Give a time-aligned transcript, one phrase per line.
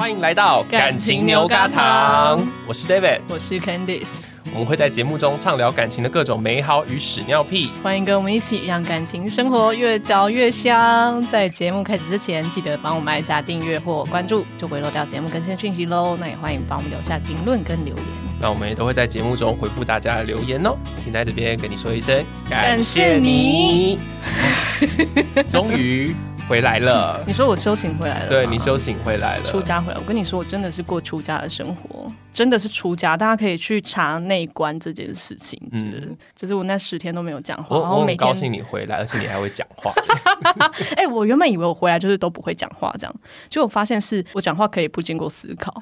[0.00, 4.14] 欢迎来到感情牛轧糖，我是 David，我是 Candice，
[4.54, 11.20] 我们会在节目中畅聊感情的各种美好与屎尿屁，欢迎跟我们一起让感情生活越嚼越香。
[11.26, 16.16] 在节目开始之前，记得帮我们按下订阅或关注，就不会漏掉节目更新讯息喽。
[16.18, 18.04] 那也欢迎帮我们留下评论跟留言，
[18.40, 20.74] 那我们也都会在节目中回复大家的留言哦。
[21.04, 23.98] 请在这边跟你说一声感谢你，
[25.50, 26.16] 终于。
[26.50, 29.98] 回来了，你说我修行回来了，对，你修行回来了，出家回来。
[30.00, 33.16] 我跟你说，我真的是过出家的生活，真的是出家。
[33.16, 39.92] 大家可以去查内观这件事情，嗯，就是我那十天都没有讲话，我然后每天高兴你回来，而且你还会讲话。
[40.98, 43.14] 哎、欸，我原本以为我回来就是都不会讲话，这样，
[43.48, 45.72] 结果发现是我讲话可以不经过思考。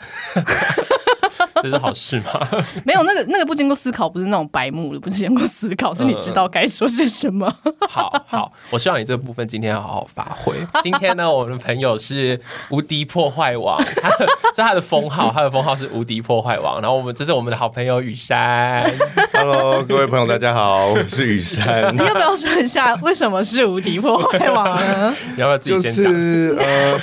[1.62, 2.48] 这是好事吗？
[2.84, 7.52] 没有，那个那个不经过思考，不是那种白目的，不是经过思考，是你知道该说些什么。
[7.88, 10.54] 好好，我希望你这个部分今天要好好发挥。
[10.82, 14.10] 今天呢，我们的朋友是无敌破坏王，他
[14.54, 16.80] 是他的封号，他的封号是无敌破坏王。
[16.80, 18.84] 然后我们这是我们的好朋友雨山。
[19.32, 21.94] Hello，各位朋友，大家好，我是雨山。
[21.94, 25.14] 你要不要说一下为什么是无敌破坏王呢？
[25.34, 26.12] 你要不要自己先讲？
[26.12, 26.98] 就是呃，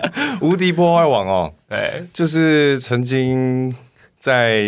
[0.40, 3.74] 无敌破坏王哦，对，就是曾经
[4.18, 4.60] 在，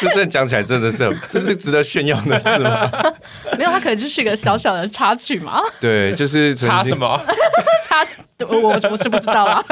[0.00, 2.90] 这这讲起来真的是很， 这是值得炫耀的事吗？
[3.58, 5.60] 没有，他可能就是一个小小的插曲嘛。
[5.80, 7.20] 对，就是插什么？
[7.84, 8.04] 插，
[8.48, 9.64] 我我我是不知道啊。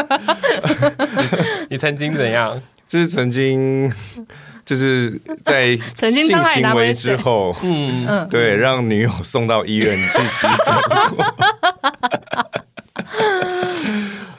[1.68, 2.60] 你，曾经怎样？
[2.86, 3.92] 就是曾经，
[4.64, 10.74] 就是在性行为之后，嗯嗯，对，让女友送到医院去急诊。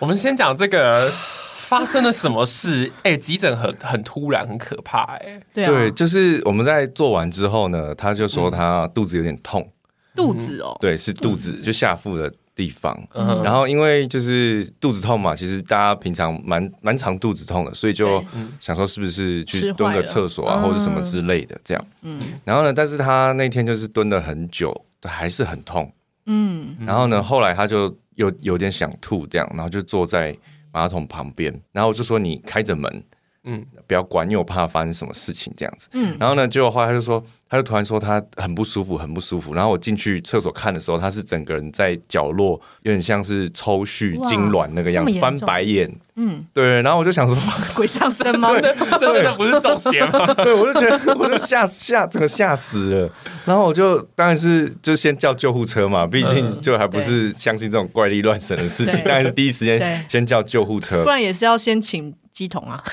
[0.06, 1.12] 我们先讲这个
[1.56, 2.92] 发生了什么事？
[3.02, 5.16] 哎、欸，急诊很很突然，很可怕、欸。
[5.16, 9.68] 哎，对、啊，对，就是我们在做完之后呢，他就说他肚子有点痛，
[10.16, 12.96] 肚子哦，对，是肚子，就下腹的地方。
[13.16, 18.24] 嗯、然后因为就是肚子痛嘛，其实大家平常蛮蛮常肚子痛的，所以就
[18.60, 21.84] 想说是不是去蹲个厕所啊，或者什么之类的这样。
[22.04, 25.92] 嗯，然后呢，但是他那天就是蹲了很久，还是很痛。
[26.28, 27.92] 嗯，然后呢，后来他就。
[28.16, 30.36] 有有点想吐，这样，然后就坐在
[30.72, 33.04] 马桶旁边，然后我就说你开着门，
[33.46, 47.38] 嗯，不要管，因为我怕发生什么事情这样子，嗯，然后呢，结果后来他就说，他就突然说他很不舒服，很不舒服，然后我进去厕所看的时候，他是整个人在角落，有点像是抽搐、痉挛那个样子，翻白眼，嗯，对，然后我就想说，
[47.76, 48.50] 鬼上身吗？
[48.60, 50.34] 真的真的不是中邪吗？
[50.44, 53.10] 对，我就觉得我就吓吓，整个吓死了，
[53.46, 62.84] 然后我就当然是就先叫救护车嘛，毕竟就还不是相信这种怪力乱神的事情，当然是第一时间先叫救护车，不然也是要先请乩童啊。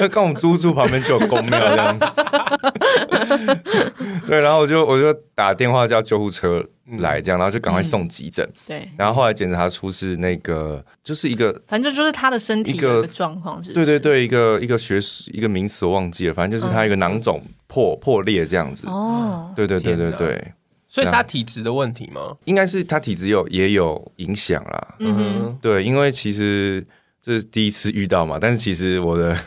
[0.00, 2.06] 那刚我们租住旁边就有公庙这样子，
[4.26, 6.64] 对，然后我就我就打电话叫救护车
[6.98, 8.48] 来，这样，然后就赶快送急诊。
[8.66, 14.98] 对，然后后来检查出是那个，就是一个，反正就是他的身体一个状况是，对对对，一个一个学
[15.32, 18.86] 一个名词我忘记了，反正就是他一个囊肿破破裂这样子。
[18.86, 20.52] 哦，对对对对对，
[20.86, 22.36] 所以是他体质的问题吗？
[22.44, 24.94] 应该是他体质有也有影响啦。
[25.00, 26.84] 嗯哼，对，因为其实。
[27.28, 29.38] 这是第一次遇到嘛，但是其实我的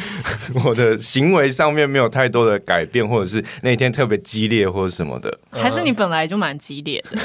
[0.64, 7.20] 我的行为上面没有太多的改变，或者是那天特别激烈或者什么的，还是你本来就蛮激烈的？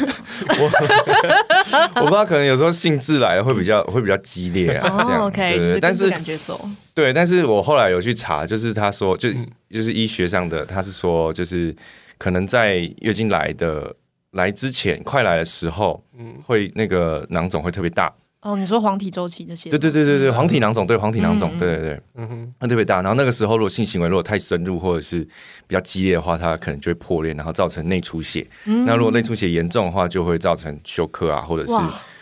[0.59, 0.71] 我
[1.95, 9.29] 我不知道，可能有时候兴致来了会比较会比较激烈啊，这样、oh, okay, 对，对，对，但是感觉走对，但是我后来有去查，就是他说就
[9.69, 11.73] 就是医学上的，他是说就是
[12.17, 13.95] 可能在月经来的
[14.31, 18.13] 来之前，快来的时候，嗯，会那个囊肿会特别大。
[18.41, 19.69] 哦，你说黄体周期这些？
[19.69, 22.95] 对对对对对，黄体囊肿，对黄体囊肿，对对对，嗯哼，它特别大。
[23.01, 25.19] 然后那个时候，如果性行为如果太深入或者是
[25.67, 28.47] 比较激烈的话，它可能就会破裂，然后造成内出血。
[28.65, 31.73] 嗯、那如果内出血严重的话，就会造成休克啊，或者是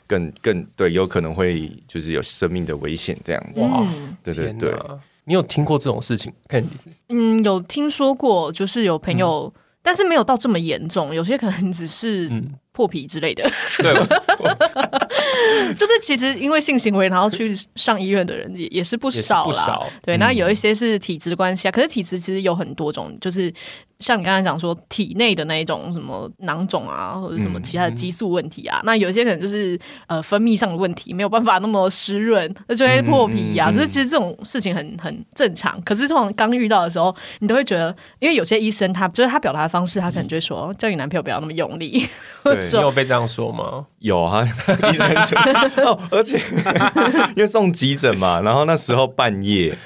[0.06, 3.62] 更更对，有可能会就是有生命的危险这样子。
[3.62, 3.88] 哇，
[4.22, 4.76] 对对对，
[5.24, 6.34] 你有听过这种事情？
[6.50, 6.62] 看
[7.08, 12.30] 嗯，有听说过，就是有朋友，嗯、但是没有到这么严重，有些可能只是。
[12.70, 13.44] 嗯破皮之类的，
[13.80, 13.94] 对，
[15.76, 23.52] 就是其实因为性行为然后去上医院的人也也是不少啦，对，那有一些是体质关系啊，可是体质其实有很多种，就是。
[24.00, 29.78] 像你刚才讲说体内的那一种什么囊肿啊，或者什么其他的激素问题啊，嗯、那有些可能就是
[30.08, 33.70] 呃分泌上的问题，没有办法那么湿润，那就会破皮呀、啊。
[33.70, 35.78] 嗯嗯、所以其实这种事情很很正常。
[35.82, 42.08] 可是通常刚遇到的时候，你都会觉得，因为有些医生他就是他表达的方式，他可能就会说、嗯、叫你男朋友不要那么用力。
[42.60, 43.86] 对你有被这样说吗？
[44.00, 46.42] 有啊，医生就是 哦，而且
[47.36, 49.78] 因为送急诊嘛，然后那时候半夜。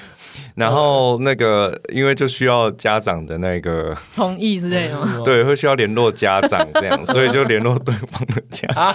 [0.54, 5.20] 然后那个因为就需要家长的那个同意之类的吗？
[5.24, 8.94] 对，会需要联络家长这样，所以就联络对方的家长，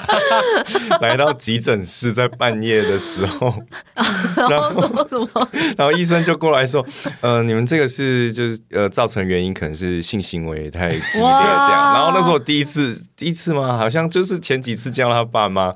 [1.01, 3.53] 来到急诊室，在半夜的时候，
[4.49, 5.49] 然后说什么？
[5.77, 6.85] 然后医生就过来说，
[7.19, 11.93] 呃，你们这个是就是呃造成原因可能是性行为太激烈这样。
[11.93, 13.77] 然后那是我第一次，第一次吗？
[13.77, 15.73] 好像就是前几次见到他爸妈，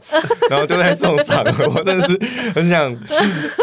[0.50, 2.18] 然后就在这种场合，我真的是
[2.56, 2.96] 很想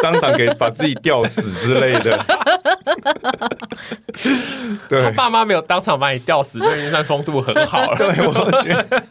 [0.03, 2.10] 当场给把自己吊死之类的。
[4.89, 7.95] 对，他爸妈没有当场把你吊死，就已经算风度很好了。
[7.97, 9.03] 对，我觉得，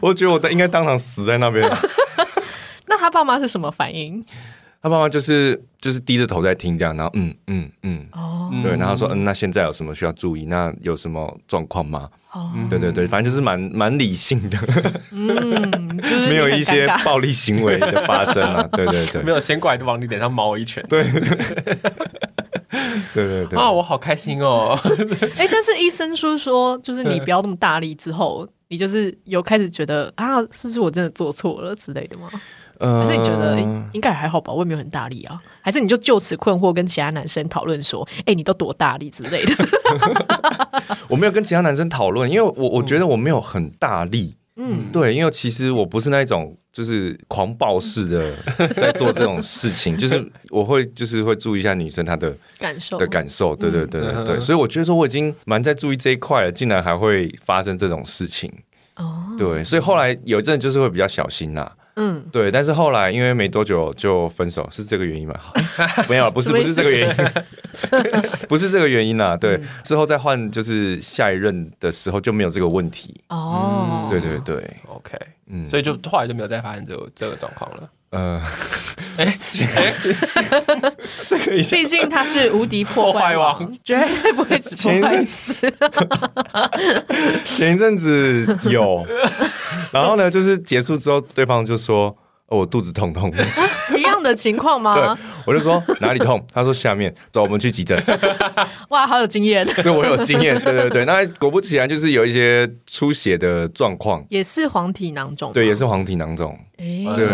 [0.02, 1.68] 我觉得我应该当场死在那边。
[2.86, 4.24] 那他爸妈是什么反应？
[4.82, 10.44] 他爸妈就是就是低着头在听这样，然后嗯嗯嗯，哦，对，然后说嗯，那现在有什么需要注意？
[10.46, 12.08] 那有什么状况吗？
[12.36, 14.58] 哦，对对对，反正就是蛮蛮理性的，
[15.10, 21.36] 嗯，就是、没有一些暴力行为的发生啊， 对对对，没有先过来就往你脸上猫一拳，对对对，
[23.14, 24.78] 对对对，啊，我好开心哦，
[25.36, 32.28] 哎、欸，但是医生说说，就是你不要那么大力之后，你就是有开始觉得啊，是不是我真的做错了之类的吗？
[32.78, 33.58] 还是你觉得
[33.92, 34.52] 应该还好吧？
[34.52, 35.40] 我也没有很大力啊。
[35.62, 39.54] 还是你就就此困惑，跟其他男生讨论说：“哎、欸，你都多大力之类的？”
[41.08, 44.36] 我没有跟其他男生讨论，因为我我觉得我没有很大力。
[44.58, 48.32] 嗯，对，因为其实我不是那种就是狂暴式的
[48.76, 53.54] 在做这种事情，就是我会就是会注意一下女生她的感受的感受。
[53.54, 58.50] 对对对对对，所以我觉得说我已经蛮在注意这一块了，竟然还会发生这种事情。
[58.96, 61.70] 哦，对，所以后来有一阵就是会比较小心呐。
[61.96, 65.34] 嗯，对，但是后来因为没多久就分手，是这个原因吗？
[66.08, 67.14] 没有，不是，不是这个原因，
[68.48, 69.36] 不是这个原因啊。
[69.36, 73.18] 对，嗯、之后再换就是下一任的时候就没有这个问题。
[73.28, 75.16] 哦，对对对，OK，
[75.46, 77.88] 嗯，所以就后来就没有再发生这个这个状况了。
[78.16, 78.42] 呃，
[79.18, 79.94] 哎、欸，
[81.28, 85.72] 这个毕竟他是无敌破坏王，绝对不会只破坏一次。
[87.44, 89.06] 前一阵子有，
[89.92, 92.16] 然后呢，就是结束之后，对方就说。
[92.48, 93.28] 哦，我肚子痛痛
[94.26, 94.94] 的情况吗？
[94.94, 98.02] 对，我就说哪里痛， 他说下面，走，我们去急诊。
[98.90, 101.04] 哇，好有经验， 所以我有经验，对对对。
[101.04, 106.58] 那果不其然，就是有一些出血的状况，也是黄体囊肿，对，也是黄体囊肿。
[106.78, 107.26] 哎、欸，对，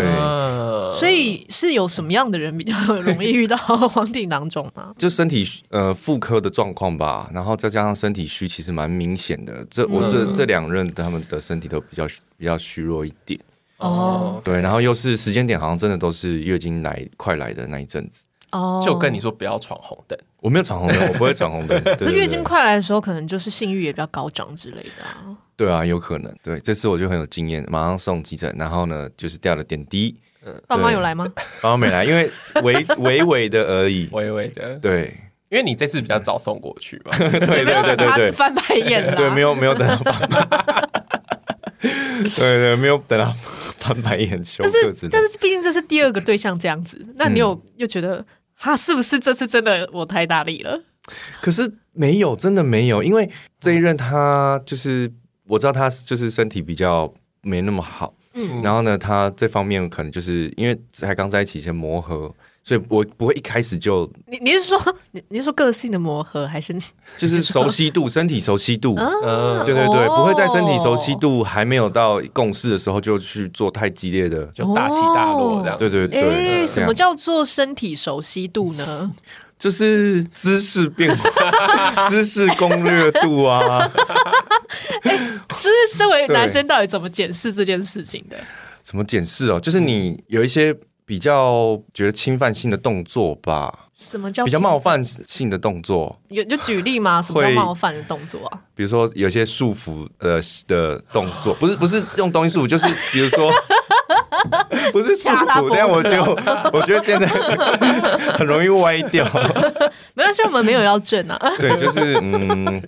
[0.96, 4.94] 所以是有什么样的人比较容易遇到黄体囊肿吗？
[4.96, 9.66] 就身体呃妇科的状况吧，然后再加上身体虚，其实蛮明显的。
[9.68, 12.06] 这我这、嗯、这两任他们的身体都比较
[12.36, 13.40] 比较虚弱一点。
[13.82, 18.24] 哦，对，然后又是时间点，好像真的都是月经来快来的那一阵子。
[18.52, 21.82] 哦，就跟你说不要闯红灯，我没有闯红灯，我不会闯红灯。
[21.98, 25.34] 可是月经快来的时候，可能就是性欲也比较高涨之类的啊。
[25.56, 26.30] 对啊，有可能。
[26.42, 30.14] 对，这次我就很有经验，马上送急诊，然后呢，就是掉了点滴。
[30.44, 31.26] 嗯，爸妈有来吗？
[31.62, 32.30] 爸妈没来，因为
[32.62, 34.74] 微 微微的而已，微微的。
[34.76, 35.16] 对，
[35.48, 37.16] 因为你这次比较早送过去嘛。
[37.16, 39.16] 对对对对对，翻白眼了。
[39.16, 40.44] 对，没有没有等到爸妈。
[41.80, 43.34] 对对，没有等到。
[43.82, 48.24] 翻白眼，但是但是毕竟这是第二个对象这样子，那你有、嗯、又觉得
[48.56, 50.80] 他是不是这次真的我太大力了？
[51.40, 55.12] 可是没有，真的没有，因为这一任他就是
[55.48, 57.12] 我知道他就是身体比较
[57.42, 62.32] 没那么好，嗯，然后呢，他这方面可能就是因为才刚在一起先磨合。
[62.64, 64.80] 所以我不会一开始就你你是说
[65.10, 66.72] 你你是说个性的磨合还是
[67.18, 79.10] 就是熟悉度身体熟悉度嗯对对对不会在身体熟悉度还没有到共识的时候就去做太激烈的就大起大落这样对对对什么叫做身体熟悉度呢？
[79.58, 83.78] 就是姿势变化 姿势攻略度啊
[85.60, 88.36] 就是身为男生到底怎么检视这件事情的？
[88.82, 89.60] 怎么检视哦？
[89.60, 90.74] 就是你有一些。
[91.04, 93.78] 比较觉得侵犯性的动作吧？
[93.94, 96.18] 什么叫比较冒犯性的动作？
[96.28, 97.20] 有就举例吗？
[97.22, 98.58] 什么叫冒犯的动作啊？
[98.74, 103.52] 比如说有些束缚呃的动作，不是不是用东西束缚，就是比如说
[104.92, 106.10] 不是束缚，这样我就
[106.72, 107.26] 我觉得现在
[108.36, 109.24] 很容易歪掉。
[110.14, 111.38] 没关系，我们没有要正啊。
[111.58, 112.82] 对，就是嗯。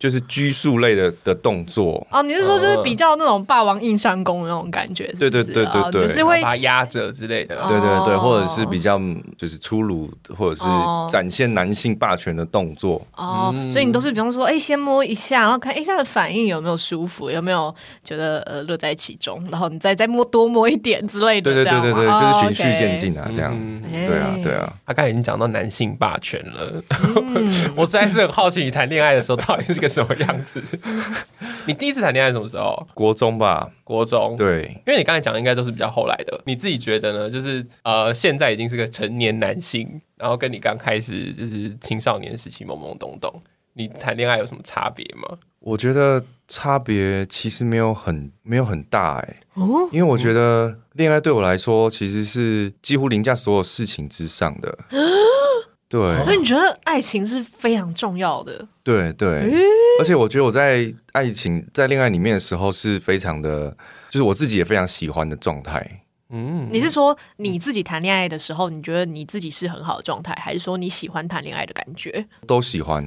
[0.00, 5.18] 就是拘束类的的动作哦，你是说就是比较那种霸王硬上弓的那种感觉是是？
[5.18, 8.98] 对对对对对，就是会把他压着之类的，对对对，或者是比较
[9.36, 10.64] 就是粗鲁或者是
[11.12, 13.54] 展现男性霸权的动作哦。
[13.70, 21.52] 所以你都是比方说，哎，先摸一下，然后看一下的反应有没有舒服，有没有觉得呃乐在其中，然后你再再摸多摸一点之类的。
[21.52, 23.54] 对对对对对，就是循序渐进啊，这样。
[23.92, 26.82] 对啊对啊，他刚才已经讲到男性霸权了，
[27.76, 29.89] 我实在是很好奇，你谈恋爱的时候到底是个。
[29.90, 30.62] 什么样子？
[31.66, 32.86] 你第一次谈恋爱什么时候？
[32.94, 34.36] 国中吧，国中。
[34.36, 36.40] 对，因为你刚才讲的应该都是比较后来的。
[36.46, 37.30] 你自己觉得呢？
[37.30, 43.42] 就是呃，现在已经是个成年男性，然后跟你刚开始就是青少年时期懵懵懂懂，
[43.74, 45.36] 你谈恋爱有什么差别吗？
[45.60, 54.78] 我觉得差别其实没有很没有很大哎、欸，哦，因为我觉得恋爱对我来说其实是几乎凌驾所有事情之上的。
[55.90, 58.64] 对，所以你觉得爱情是非常重要的？
[58.84, 59.52] 对对，
[59.98, 63.76] 而且我觉得我在爱情在恋爱里面的时候是非常的，
[64.08, 66.04] 就是我自己也非常喜欢的状态。
[66.28, 72.24] 嗯，你是说你自己谈恋爱的时候，你觉得你自己是很好的状态，还是说你喜欢谈恋爱的感觉？
[72.46, 73.04] 都喜欢。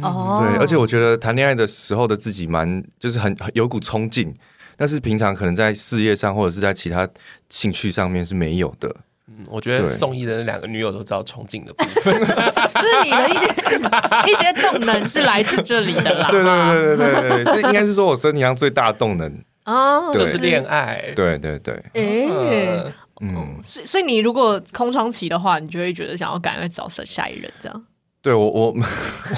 [0.00, 4.34] 哦，对，而且我觉得谈恋爱的时候的自己蛮，就是很有股冲劲，
[4.74, 7.06] 但是平常可能在事业上或者是在其他
[7.50, 8.96] 兴趣上面是没有的。
[9.38, 13.46] 嗯，我觉得宋軼的那两个女友都知道冲劲的部分， 就是你的一些
[14.30, 16.28] 一些动能是来自这里的啦。
[16.30, 21.12] 对对对对对对，是应该是说我身体上最大的动能哦，就是恋爱。
[21.16, 27.84] 对对对，哎，嗯，所以所以你如果空窗期的话，你就会觉得想要赶快找下一任这样。
[28.20, 28.66] 对我我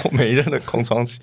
[0.03, 1.19] 我每一任的空窗期。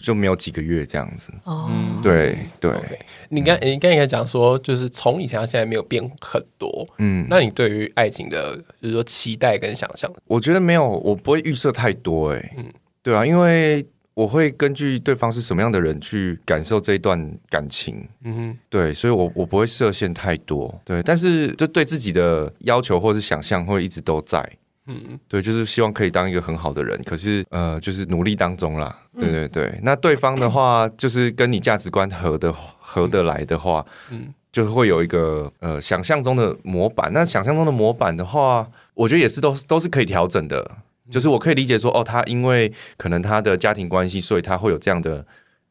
[0.00, 2.70] 就没有几个月这样子，嗯，对对。
[2.70, 2.98] Okay.
[3.28, 12.64] 你刚你刚才讲说，就是从以前到现在没有变很多，嗯，那你对于爱情的，就是说期待跟想象，我觉得没有，我不会预设太多，哎，嗯，
[13.02, 24.48] 对啊，因为我会根据对方是什么样的人去感受这一段感情，嗯哼，对，所以我我不会设限太多，对，但是就对自己的要求或是想象会一直都在。
[24.86, 28.96] 嗯，对，就是希望可以当一个很好的人，可是呃，就是努力当中啦。
[29.18, 37.12] 对对对，嗯、那对方的话，就是跟你价值观合的合得来的话，嗯，就会有一个呃想象中的模板。
[37.12, 40.78] 那想象中的模板的话，我觉得也是都都是可以调整的。
[41.10, 45.24] 就是我可以理解说，哦，他因为可能他的家庭关系，所以他会有这样的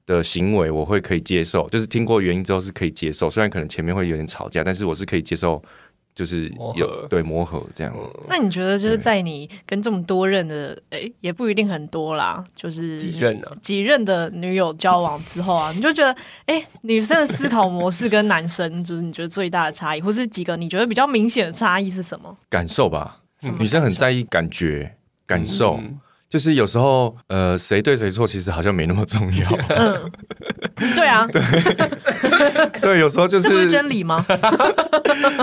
[0.06, 1.68] 的行为，我会可以接受。
[1.70, 5.62] 就是听过原因之后是可以接受，虽然可能前面会有点吵架，但是我是可以接受。
[6.20, 7.96] 就是有磨合对磨合这样。
[8.28, 13.56] 那你觉得就是在你跟这么多任的，哎对，也不一定很多啦，就是几任啊？
[13.62, 16.14] 几任的女友交往之后啊，你就觉得，
[16.46, 22.38] 哎，女生的思考模式跟男生，就是你觉得最大的差异，或是几个你觉得比较明显的差异是什么？
[22.50, 23.22] 感受吧，
[23.58, 24.94] 女生很在意感觉、
[25.26, 25.78] 感受。
[25.78, 25.98] 嗯
[26.30, 29.50] 就是有时候，呃，谁对谁错，其实好像没那么重要。
[29.76, 30.12] 嗯，
[30.96, 31.42] 对啊， 对，
[32.80, 34.24] 对，有时候就是这不是真理吗？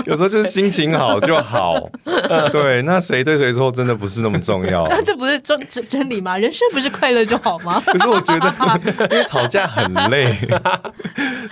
[0.05, 1.89] 有时候就是心情好就好。
[2.53, 4.87] 对，那谁对谁错，真的不是那么重要。
[4.87, 6.37] 那这不是真真真理吗？
[6.37, 7.83] 人生不是快乐就好吗？
[7.85, 8.47] 可是我觉得，
[9.11, 10.33] 因为吵架很累，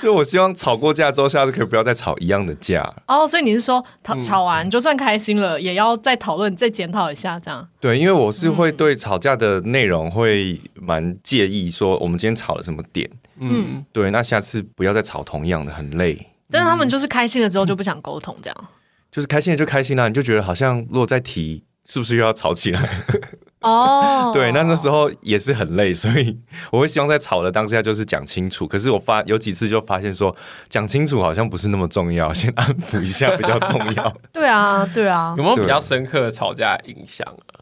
[0.02, 2.90] 就我希望吵过架之后，下次可以不要再吵一样的架。
[3.08, 7.68] 哦，所以你是说，吵吵完就算开心了，也要再讨论、再检讨一下，这样？
[7.86, 13.08] 对，因为我是会对吵架的内容会蛮介意，说我们今天吵了什么点，
[13.40, 16.18] 嗯，对，那下次不要再吵同样的，很累。
[16.50, 18.66] 但是他们就是开心了之后就不想沟通，这样，
[19.12, 22.82] 就是开心了就开心了，你就觉得好像如果再提，是不是又要吵起来？
[23.62, 26.40] 哦， 对，那那时候也是很累，所以
[26.74, 28.68] 我会希望在吵的当下就是讲清楚。
[28.68, 30.36] 可是我发有几次就发现说，
[30.70, 34.18] 讲清楚好像不是那么重要，先安抚一下比较重要。
[34.34, 37.24] 对啊，对啊，有没有比较深刻的吵架印象
[37.54, 37.62] 啊？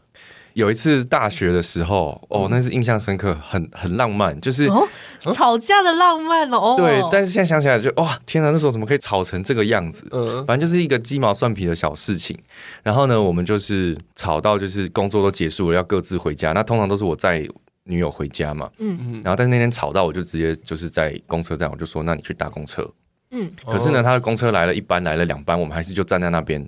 [0.54, 4.88] 有一次大学的时候，哦，那是印象深刻，很很浪漫，就是、哦、
[5.32, 6.74] 吵架的浪漫哦。
[6.76, 10.06] 对，但是现在想起来就哇，天哪，那时候怎么可以吵成这个样子？
[10.12, 12.38] 嗯，反正就是一个鸡毛蒜皮的小事情。
[12.84, 16.52] 然后呢，我们就是吵到就是工作都结束了，要各自回家。
[16.52, 17.44] 那通常都是我载
[17.82, 18.70] 女友回家嘛。
[18.78, 19.12] 嗯嗯。
[19.24, 22.88] 然后但是那天吵到，我就直接就是在公车站，我就说：“那你去搭公车。”
[23.32, 23.50] 嗯。
[23.66, 26.64] 可是呢，他的公车来了一班，来了两班，我们还是就站在那边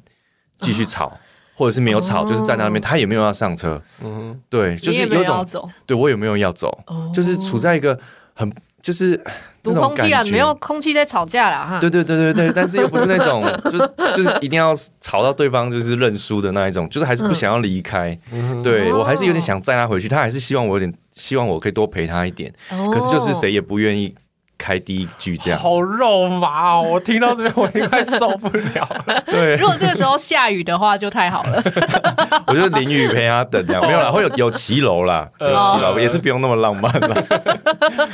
[0.58, 1.16] 继续吵。
[1.56, 3.80] 哦或者是没有吵，就是站在那边，他也没有要上车。
[4.04, 6.78] 嗯，对，就是有种，对我也没有要走，
[7.14, 7.98] 就是处在一个
[8.34, 9.18] 很就是
[9.62, 11.78] 读空气啊，没有空气在吵架了哈。
[11.80, 13.78] 对对对对对， 但是又不是那种，就
[14.14, 18.16] 就是一定要吵到对方就是认输的那一种，就是还是不想要离开。
[18.62, 22.52] 对我还是有点想载他回去，他还是希望我有点希望我可以多陪他一点，
[22.92, 24.14] 可是就是谁也不愿意。
[24.58, 26.82] 开第一句这样，好肉麻哦！
[26.82, 29.22] 我听到这边我已经快受不了了。
[29.26, 31.62] 对，如果这个时候下雨的话就太好了。
[32.46, 37.16] 我就淋雨陪他等这样，没有啦，会有有骑楼啦， 有骑楼也是不用那么浪漫啦。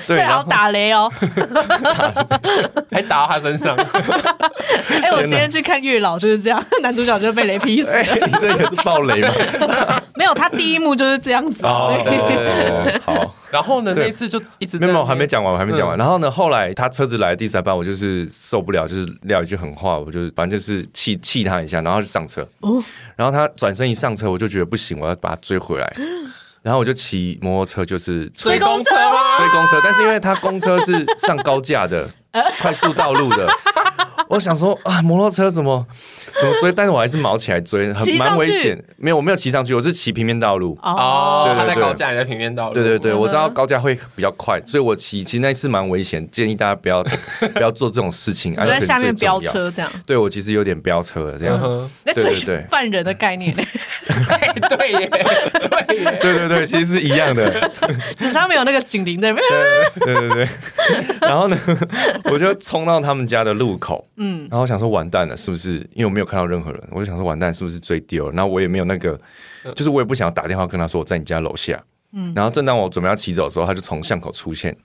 [0.05, 1.11] 最好打雷哦，
[2.91, 3.77] 还打到他身上。
[5.03, 7.91] 哎，我今天去看月老就是这样，男主角就被雷劈死。
[7.93, 9.31] 你这也是暴雷吗？
[10.15, 11.65] 没有，他第一幕就是这样子。
[11.65, 11.95] 哦
[13.05, 13.35] 好。
[13.51, 13.93] 然后呢？
[13.95, 15.99] 那次就一直没有，还没讲完，我还没讲完。
[15.99, 16.31] 然后呢？
[16.31, 22.47] 后来他车子来第三班，我就是受不了，就是撂一句狠话，我就是反正就是气气他一下，然后就上车。
[23.17, 25.97] 然后他转身一上车，我就觉得不行，我要把他追回来。
[26.63, 29.37] 然后我就骑摩托车，就是追公车吗？
[29.37, 32.09] 追公车，但是因为他公车是上高架的，
[32.63, 33.49] 快速道路的。
[34.33, 35.87] 我想说啊，摩托车怎么
[36.41, 36.73] 怎么追？
[36.73, 38.83] 但是我还是毛起来追，很蛮危险。
[38.97, 40.79] 没有，我没有骑上去，我是骑平面道路。
[40.83, 42.75] 哦，对对对，他在高架，你在平面道路。
[42.75, 47.05] 对对对，我知道高架会比较快，所以我骑其实那一次蛮危险，建议大家不要
[47.53, 48.55] 不要做这种事情。
[48.57, 48.81] 安全最重要。
[48.81, 49.93] 在下面飙车这样。
[50.07, 51.91] 对，我其实有点飙车了这样。
[52.05, 53.55] 那属于犯人的概念。
[53.55, 57.71] 对耶，对耶，对对对，其实是一样的，
[58.17, 59.47] 只是他没有那个警铃在那边。
[60.01, 60.49] 对对对，
[61.21, 61.59] 然后呢，
[62.25, 64.09] 我就冲到他们家的路口。
[64.25, 65.79] 嗯，然后想说完蛋了，是不是？
[65.93, 68.33] 因为我没有看到任何人，我就想说完蛋，是不是追丢了？
[68.33, 69.19] 然后我也没有那个，
[69.75, 71.83] 就是我也不想打电话跟他说我在你家楼下。
[72.12, 74.76] 嗯，然后正当我准备要骑走的时候，他就从巷口出现，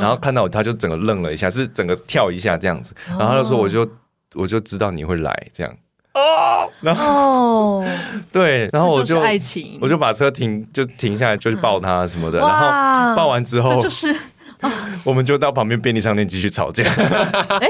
[0.00, 3.88] 然后看到我，他就整个愣了一下，是整个跳一下这样子，然后他就说我就
[4.34, 5.74] 我就知道你会来这样。
[6.14, 7.84] 哦，然后
[8.30, 14.14] 对，然后我就爱情，我就把车停就停下来，就去抱他什么的，然后抱完之后，这就是。
[15.04, 16.84] 我们就到旁边便利商店继续吵架。
[17.60, 17.68] 哎，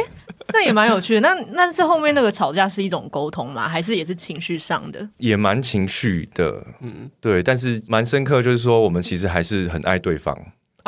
[0.54, 1.21] 那也蛮有趣的。
[1.21, 3.69] 那那是后面那个吵架是一种沟通吗？
[3.69, 5.09] 还是也是情绪上的？
[5.19, 7.42] 也蛮情绪的，嗯，对。
[7.42, 10.37] 但是蛮深刻，就是说我们其实还是很爱对方。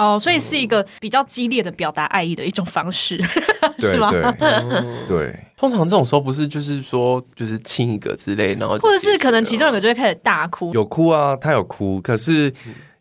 [0.03, 3.21] 哦，所以是一个比较激烈的表达爱意的一种方式，
[3.79, 4.11] 是吗？
[4.11, 5.41] 对，对。
[5.57, 10.73] 通常这种时候不是就是说就是亲一个之类，然后或者是可能其中一个就会开始大哭。
[10.75, 12.53] 有哭啊，他有哭，可是。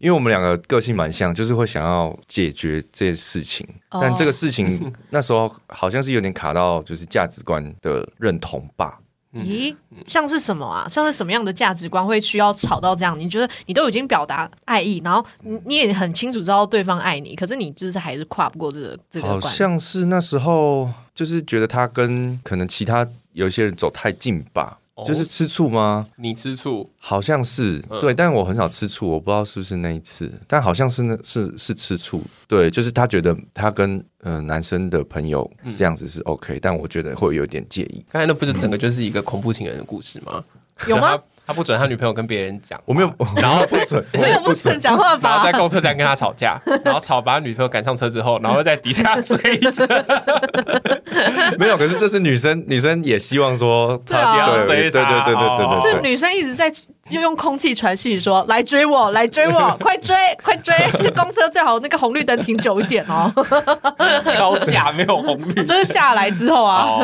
[0.02, 8.98] 因为我们两个个性蛮像，就是会想要解决这件事情，但这个事情那时候好像是有点卡到，就是价值观的认同吧。
[9.34, 9.74] 咦，
[10.06, 10.88] 像是什么啊？
[10.90, 13.18] 像是什么样的价值观会需要吵到这样？
[13.18, 15.26] 你觉得你都已经表达爱意，然后
[15.66, 19.42] 你也很清楚知道对方爱你，可是你就是还是跨不过这个这个关。
[19.42, 24.80] 好像是那时候就是觉得他跟可能其他有一些人走太近吧。
[25.06, 26.08] 就是吃醋吗？
[26.16, 32.22] 你吃醋，好像是、嗯、对，但我很少吃醋，我不知道是不是那一次，但好像是那，是是吃醋。
[32.48, 38.06] 对，就是他觉得他跟呃男生的朋友这样子是 OK，、嗯、但我觉得会有点介意。
[38.12, 40.44] 刚才那不是整个就是一个恐怖情人的故事吗？
[40.88, 41.18] 有吗？
[41.48, 44.80] 他不准他女朋友跟别人讲，我没有，然后不准，没有不准。
[44.80, 45.30] 讲话吧？
[45.30, 49.88] 然后在公车站跟他吵架， 然后吵把他女朋友赶上车之后，然后在底下追着。
[51.60, 56.72] 没有，可是这是女生，女生也希望说他要追，对对对对对对，是女生一直在
[57.20, 60.74] 用空气传讯说 来追我，来追我， 快追快追！
[61.04, 63.32] 这公车最好那个红绿灯停久一点哦。
[64.38, 67.00] 高架没有红绿，就是下来之后啊，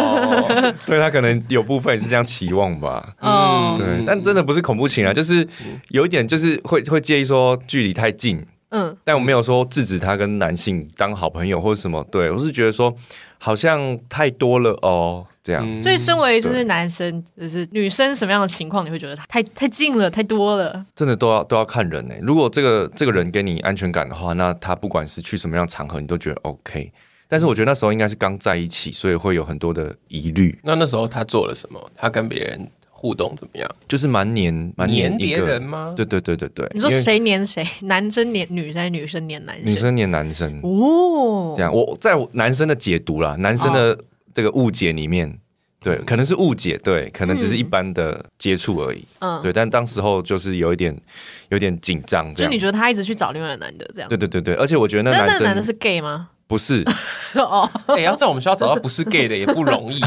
[0.86, 3.14] 对他可能有部分也是这样期望吧。
[3.22, 5.48] 嗯，对，但真的不是恐怖情人，就是
[5.90, 8.46] 有一点就是会会介意说距离太近。
[8.78, 12.06] 嗯，但我没有说制止他跟男性当好朋友或者什么。
[12.12, 12.94] 对，我是觉得说。
[13.40, 15.64] 好像太多了哦，这样。
[15.64, 20.84] 嗯、所以，身为就是男生，就是女生什么样的情况，你会觉得太太近了，太多了？
[20.96, 22.16] 真的都要都要看人呢。
[22.24, 26.92] 如果这个这个人给你安全感的话，那他不管是去什么样的场合，你都觉得 OK。
[27.28, 30.58] 但是我觉得那时候应该是刚在一起，所以会有很多的疑虑。
[30.64, 31.80] 那那时候他做了什么？
[31.94, 32.68] 他跟别人
[33.00, 33.70] 互动怎么样？
[33.88, 35.94] 就是蛮黏蛮黏别人吗？
[35.96, 36.68] 对对对对对。
[36.74, 37.64] 你说谁黏谁？
[37.84, 39.66] 男生黏女生，女生黏男生？
[39.66, 41.54] 女生黏男生哦。
[41.56, 43.96] 这样，我在男生的解读啦，男生的
[44.34, 45.32] 这个误解里面，
[45.80, 49.04] 对，可能是误解，对，可能只是一般的接触而已。
[49.20, 49.54] 嗯，对。
[49.54, 50.96] 但当时候就是有一点
[51.50, 54.10] 有点紧张，就你觉得他一直去找另外的男的这样？
[54.10, 56.30] 对对对对，而且我觉得那男生那男的是 gay 吗？
[56.48, 56.82] 不是
[57.36, 60.00] 哦，哎，要在我们学校找到不是 gay 的 也不容易。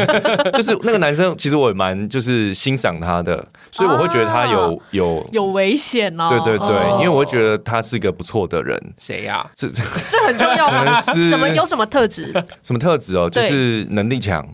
[0.52, 6.28] 就是那个男生，其实我也蛮就是欣赏他的，所以我会觉得他有有有危险哦。
[6.28, 8.78] 对对对，因为我会觉得他是个不错的人。
[8.98, 9.44] 谁呀？
[9.56, 9.82] 这这
[10.26, 11.00] 很重要吗？
[11.00, 12.30] 什么有什么特质？
[12.62, 13.30] 什么特质哦？
[13.30, 14.46] 就是能力强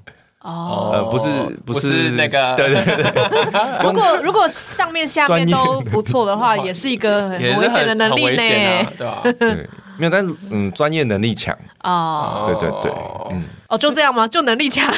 [0.42, 1.08] 哦。
[1.10, 1.28] 不是
[1.66, 2.54] 不是那个。
[2.54, 3.82] 对对对。
[3.82, 9.22] 如果如果上面下面都不错的话，也是一个很危险的能力呢，对吧？
[9.40, 9.68] 对。
[9.98, 11.56] 没有，但嗯，专业能力强。
[11.82, 12.92] 哦，对对对，
[13.30, 14.26] 嗯，哦，就这样吗？
[14.26, 14.92] 就能力强，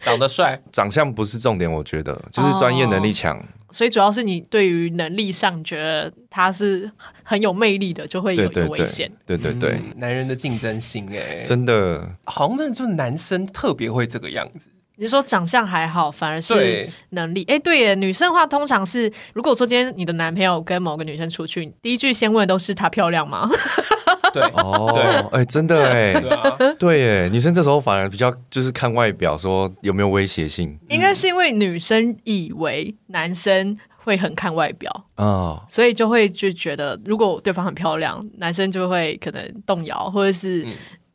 [0.00, 6.90] 长得帅，长相不是重点，我觉得就是专业能力强，所以主要是你对于能力上觉得他是
[7.22, 14.68] 很有魅力的，就会有一个危险，对对对，男人的竞争心，哎，真的，好像真的就男生特别会这个样子。
[14.98, 17.44] 你说长相还好，反而是能力。
[17.48, 23.48] 哎对，耶，女生的话通常是，如果说今天你的男朋友跟某个女生出去，第一句先问的都是她漂亮吗？
[24.32, 30.78] 对哦，哎、欸，真的哎，对啊，对耶，女生这时候反而比较就是看外表，说有没有威胁性。
[30.88, 40.66] 应该是因为女生以为男生会很看外表啊，哦、所以就会就觉得如果对方很漂亮，男生就会可能动摇，或者是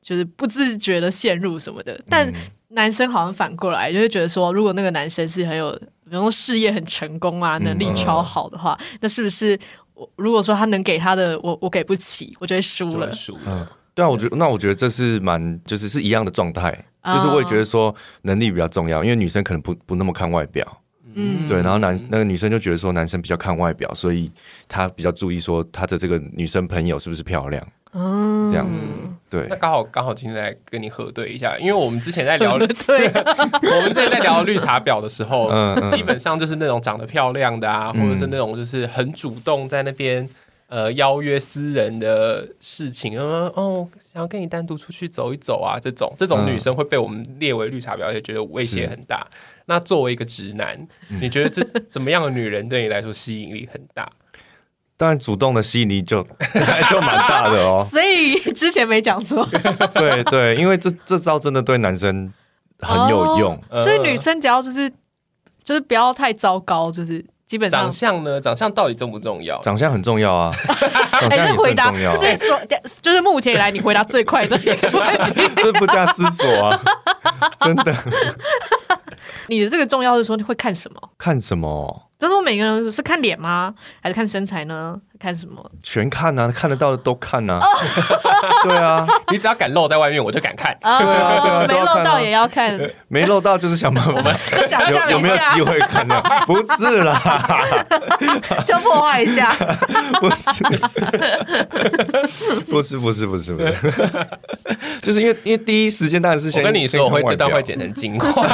[0.01, 1.93] 就是不自觉的陷入什么的。
[1.93, 2.33] 嗯、但
[2.73, 5.71] 男生好像反过来就会觉得说，如果那个男生是很有，
[6.05, 9.59] 比如说事业很成功啊，能力超好的话，嗯、那是不是
[9.93, 10.09] 我？
[10.15, 13.11] 如果说他能给他的，我我给不起，我就会输了。
[13.11, 13.41] 输了。
[13.45, 16.71] 嗯，对啊，我觉得那我觉得这是蛮就是是一样的状态，
[17.05, 20.80] 就是我也觉得说能力比较重要，因为女生可能不不那么看外表。
[21.15, 24.31] 嗯，对，然后男那个女生就觉得说男生比较看外表，所以
[24.67, 28.85] 他比较注意说他的这个女生朋友是不是漂亮，嗯，这样子。
[29.29, 32.67] 对，那刚好刚好今天来跟你核对一下，因为我们之前在聊， 对，
[33.63, 40.27] 我们之前在聊绿茶婊的时候，嗯，基本上就是那种长得漂亮的啊，或者是那种就是很主动在那边
[40.67, 49.25] 呃邀约私人的事情，嗯哦，想要跟你单独出去走一走啊，这种这种女生会被我们列为绿茶婊，而且觉得威胁很大。
[49.65, 54.09] 那作为一个直男，你觉得这怎么样的女人对你来说吸引力很大？
[54.97, 56.21] 当然，主动的吸引力就
[56.87, 57.81] 就蛮大的哦。
[57.89, 59.43] 所以之前没讲错。
[59.95, 62.31] 对对，因为这这招真的对男生
[62.79, 63.59] 很有用。
[63.71, 64.87] 哦，所以女生只要就是
[65.63, 69.59] 就是不要太糟糕，就是基本上长相呢，长相到底重不重要？
[69.61, 70.53] 长相很重要啊。
[71.19, 72.11] 长相也很重要。
[72.11, 72.61] 是说，
[73.01, 76.79] 就是目前以来你回答最快的一个问题，这不加思索啊，
[77.59, 77.95] 真的。
[79.51, 81.09] 你的这个重要是说你会看什么？
[81.17, 82.03] 看什么？
[82.21, 83.73] 就是说每个人是看脸吗？
[83.99, 84.95] 还是看身材呢？
[85.19, 85.63] 看什么？
[85.81, 87.59] 全看啊，看得到的都看啊。
[88.63, 90.77] 对啊，你只要敢露在外面，我就敢看。
[90.79, 92.79] 对啊，对啊，没露到也要看。
[93.07, 96.21] 没露到就是想问我们，就想象有没有机会看呢？
[96.45, 97.19] 不是啦，
[98.67, 99.51] 就破坏一下。
[100.21, 100.63] 不是，
[102.69, 103.75] 不是，不是，不是，不是，
[105.01, 108.47] 就是因为因为第一时间当然是先我跟你说，我会这段会剪成精华。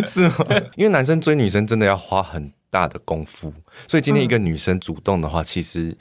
[0.06, 0.34] 是吗？
[0.76, 3.52] 因为男生追女生真的要花很大的功夫，
[3.86, 5.96] 所以今天一个女生主动的话，其实。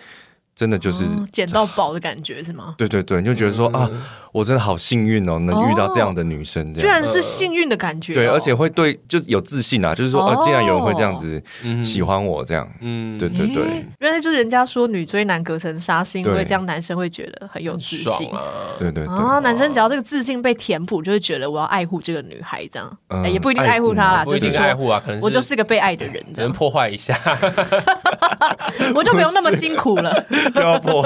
[0.58, 2.74] 真的就是捡到宝的感觉是吗？
[2.80, 3.88] 对对对，你就觉得说啊，
[4.38, 8.14] 我真的好幸运哦，能遇到这样的女生，这居然是幸运的感觉。
[8.14, 11.42] 对，而且会对，就有自信啊，就是说，哦，竟然有人会这样子
[11.84, 13.84] 喜欢我，这样，嗯，对对对。
[14.00, 18.30] 原来就是人家说女追男隔层纱，是因为这样男生会觉得很有自信。
[18.30, 18.44] 啊。
[18.78, 19.16] 对对对。
[19.16, 22.98] 啊，男生只要这个自信被填补，就会觉得我要爱护这个女孩，这样，
[23.32, 27.20] 也不一定爱护她啦，就是爱护啊，可能我就是个被爱的人，能破坏一下，
[28.94, 30.24] 我就不用那么辛苦了。
[30.56, 31.04] 要破，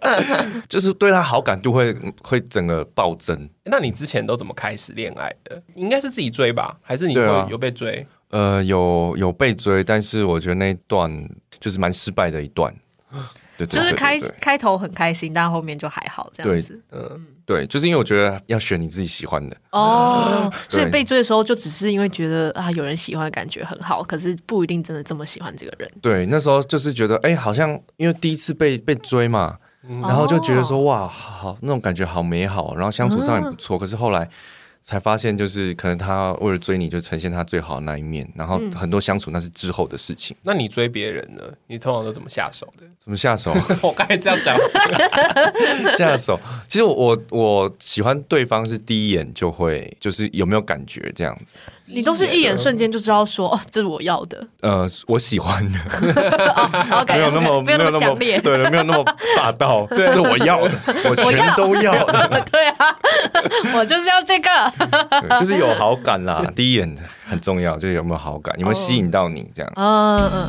[0.70, 3.48] 就是对他好感度会会整个暴增。
[3.64, 5.62] 那你之前都怎么开始恋爱的？
[5.74, 8.06] 应该是自己追吧，还是你有有被追？
[8.30, 11.10] 呃，有有被追，但是我觉得那一段
[11.60, 12.74] 就是蛮失败的一段。
[13.56, 16.82] 对，就是开开头很开心，但后面就还好这样子。
[16.90, 17.26] 嗯。
[17.46, 25.88] 对，就是因为我觉得要选你自己喜欢的哦，所以被追的时候就只是因为觉得啊，有人喜欢的感觉很好，可是不一定真的这么喜欢这个人。
[26.02, 29.56] 对，那时候就是觉得哎，好像因为第一次被被追嘛，
[29.88, 34.28] 然后就觉得说哇，好那种感觉好美好，然后相处上也不错，可是后来。
[34.88, 40.36] 才发现，就是可能他为了追你，就呈现他最好的那一面，然后很多相处那是之后的事情。
[40.36, 41.42] 嗯、那你追别人呢？
[41.66, 42.86] 你通常都怎么下手的？
[43.06, 43.54] 怎么下手？
[43.82, 44.56] 我刚才这样讲。
[45.96, 51.54] 下手，其实我我喜欢对方是第一眼就会，就是有没有感觉这样子。
[51.84, 54.44] 你都是一眼瞬间就知道说，哦，这是我要的。
[54.60, 55.78] 呃，我喜欢的，
[57.06, 59.04] 没有那么没有那么强烈，对了，没有那么
[59.36, 60.72] 霸道，这是我要的，
[61.08, 62.44] 我全都要的。
[62.50, 62.98] 对啊，
[63.76, 64.50] 我就是要这个，
[65.38, 66.44] 就是有好感啦。
[66.56, 66.92] 第一眼
[67.24, 69.72] 很重要，就是有没有好感，有没有吸引到你这样。
[69.76, 70.48] 嗯嗯。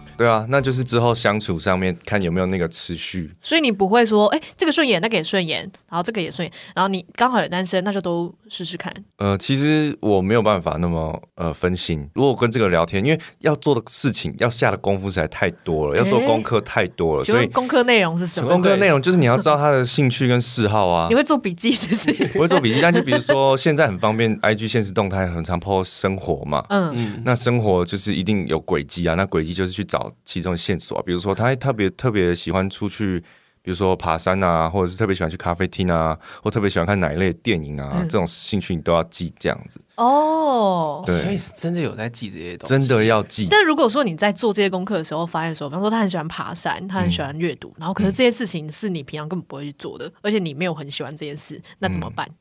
[0.21, 3.31] 对啊，那就是之后相处上面看有没有那个持续。
[3.41, 8.93] 所以你不会说，哎，这个顺眼，那个也顺眼，然后这个也顺眼，然后你刚好有单身，那就都试试看。
[9.17, 12.07] 呃，其实我没有办法那么呃分心。
[12.13, 18.49] 如果跟这个聊天，因为要做的事情、要下的功夫实在太多了，要做功课太多了，所以功课内容是什么？
[18.49, 21.07] 功课内容就是你要知道他的兴趣跟嗜好啊。
[21.09, 22.29] 你会做笔记是不是？
[22.37, 26.63] 我会做笔记，但就比如说现在很方便，IG 现实动态很常 po 生活嘛。
[26.69, 31.01] 嗯嗯，那生活就是一定有轨迹啊，那轨迹就是去找其中线索。
[31.03, 33.19] 比如说，他特别特别喜欢出去，
[33.61, 39.79] 比如说爬山啊，或者是特别喜欢去咖啡厅啊，或特别喜欢看哪一类电影啊，嗯、这种兴趣你都要记这样子。
[39.97, 43.47] 哦，对，所以是真的有在记这些东西，真的要记。
[43.51, 52.27] 但如果说你在做这些功课的时候，发现说，比方说他很喜欢爬山，他很喜欢阅读，嗯、然后可是这些事情是你平常根本不会去做的，而且你没有很喜欢这件事，那怎么办？
[52.27, 52.35] 嗯、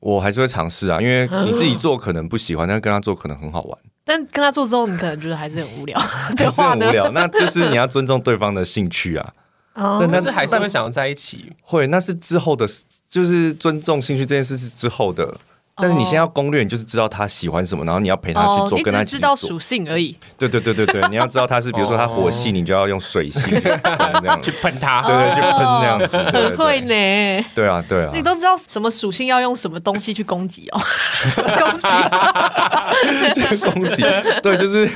[0.00, 3.78] 我还是会尝试啊，因为 你自己做可能不喜欢，但是跟他做可能很好玩。
[4.04, 7.10] 但跟他做之后，你可能觉得还是很无聊， 还是很无聊。
[7.12, 9.32] 那就是你要尊重对方的兴趣啊。
[9.74, 11.52] 哦，但是还是会想要在一起。
[11.62, 12.66] 会，那是之后的，
[13.08, 15.34] 就是尊重兴趣这件事是之后的。
[15.76, 19.16] 但是你先要攻略，你就是知道他喜欢什么，然后你要陪他去做，跟他一起。
[19.16, 20.14] 知道属性而已。
[20.38, 23.40] 对对对对对，你要知道他是，比如说他火系，你就要用水系
[24.42, 26.16] 去喷他，对对，去喷那样子。
[26.16, 27.44] 很会呢。
[27.54, 30.80] 对啊对啊，你都知道什么属性要用什么东西去攻击哦？
[31.58, 34.04] 攻击，去攻击。
[34.42, 34.86] 对，就是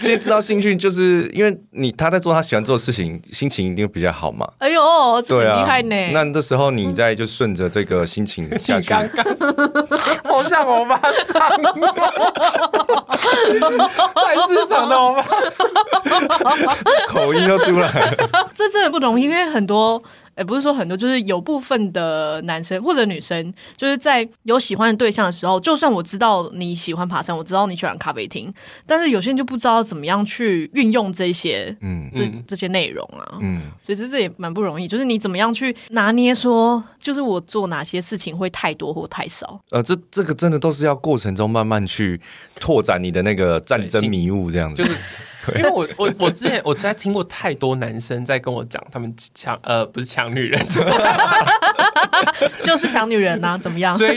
[0.00, 4.48] 其实知道兴趣，就是因为你他在做他喜欢做的事情，心情一定会比较好嘛。
[4.58, 4.80] 哎呦，
[5.26, 5.96] 这么厉害呢！
[6.12, 8.90] 那这时候你再就顺着这个心情下去。
[10.24, 11.40] 好像欧巴桑，
[14.14, 15.68] 菜市场的欧巴桑，
[17.08, 18.14] 口音都出来了。
[18.54, 20.02] 这真的不容易，因为很多。
[20.40, 28.50] 也不是说很多，就是有部分的男生或者女生，就是在有喜欢的对象的时候，就算我知道你喜欢爬山，我知道你喜欢咖啡厅，
[28.86, 42.18] 但是有些人就不知道怎么样去运用这些，嗯，这这些内容啊，嗯，所以这这也蛮不容易，就是你怎么样去拿捏说，就是我做哪些事情会太多或太少，呃，这这个真的都是要过程中慢慢去
[42.58, 44.96] 拓展你的那个战争迷雾这样子，就是。
[45.56, 50.60] 因为我我我之前我实在听过太多男生在跟我讲，他们抢呃不是抢女人，
[52.60, 53.96] 就是抢女人呐、啊，怎么样？
[53.96, 54.16] 追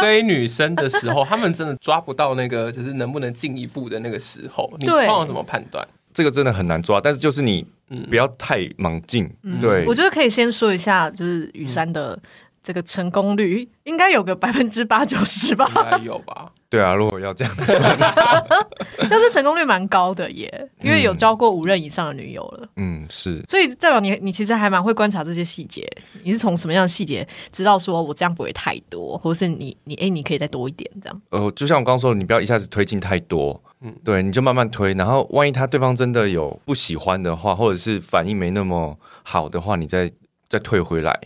[0.00, 5.86] 追女生的时候，他们真的抓不到那个就是能不能进一步的那个时候，你通常怎么判断？
[6.12, 7.66] 这个真的很难抓，但是就是你
[8.08, 9.28] 不要太盲进。
[9.42, 12.18] 嗯、对，我觉得可以先说一下，就是雨山的。
[12.66, 16.50] 这个成功率应该有个百分之八九十吧，应该有吧？
[16.74, 17.98] 对啊，如果要这样子算，
[19.08, 22.68] 就是成功率蛮高的耶，因为有交过五任以上的女友了。
[22.74, 25.88] 嗯，是，所以代表你，你其实还蛮会观察这些细节。
[26.24, 31.22] 你是从什么样的细节知道说我这样不会太多，或是你你哎，你可以再多一点这样？
[31.30, 40.10] 呃，就像我刚刚说的，你不要一下子推进太多，嗯，对，你就慢慢推，然后万一他对方真的有不喜欢的话，或者是反应没那么好的话，你再
[40.48, 41.16] 再退回来。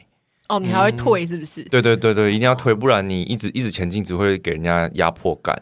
[0.49, 1.63] 哦，你还会退是不是？
[1.65, 5.55] 对对对对，一定要退，不然你一直一直前进，只会给人家压迫感。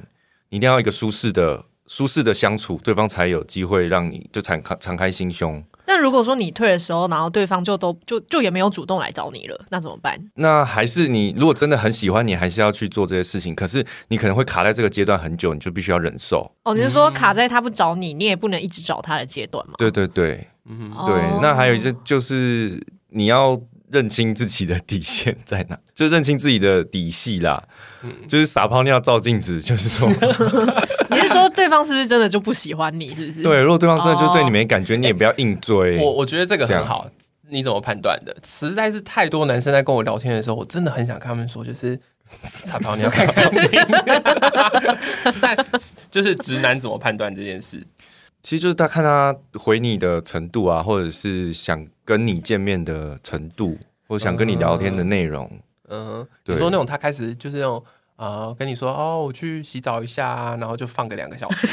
[0.50, 5.62] 你一定要一个舒适的、舒适的相处，对方才有机会让你就敞开敞开心胸。
[5.88, 10.16] 那如果说你退的时候，然后对方就都就就也没有主动来找你了，那怎么办？
[10.34, 13.54] 那还是你如果真的很喜欢你，还是要去做这些事情。
[13.54, 16.48] 可是你可能会卡在这个阶段很久，你就必须要忍受。
[16.62, 19.74] 哦，你是说卡在他不找你，你也不能一直找他的阶段吗？
[19.78, 21.40] 对对对，嗯，对。
[21.42, 23.60] 那还有一些就是你要。
[23.90, 27.62] 认清自己的底线在哪，就认清自己的底细啦。
[28.02, 30.08] 嗯，就是撒泡尿照镜子，就是说，
[31.10, 33.14] 你是说对方是不是真的就不喜欢你？
[33.14, 33.42] 是不是？
[33.42, 35.98] 对，如果对方真的就对你没感觉，你也不要硬追。
[35.98, 37.08] 我我觉得这个很好，
[37.48, 38.36] 你怎么判断的？
[38.44, 43.50] 实在是太多男生在跟我聊天的时候，我真的很想跟他们说，就是 撒泡尿看看。
[45.40, 45.56] 但
[46.10, 47.82] 就是直男怎么判断这件事？
[48.42, 53.76] 其实就是他看他回你的程度啊，或者是想跟你见面的程度，
[54.08, 55.50] 或者想跟你聊天的内容。
[55.88, 57.84] 嗯哼，比如说那种他开始就是那种。
[58.16, 61.66] 啊，跟你说哦，我去洗澡一下，然后就放个两个小时。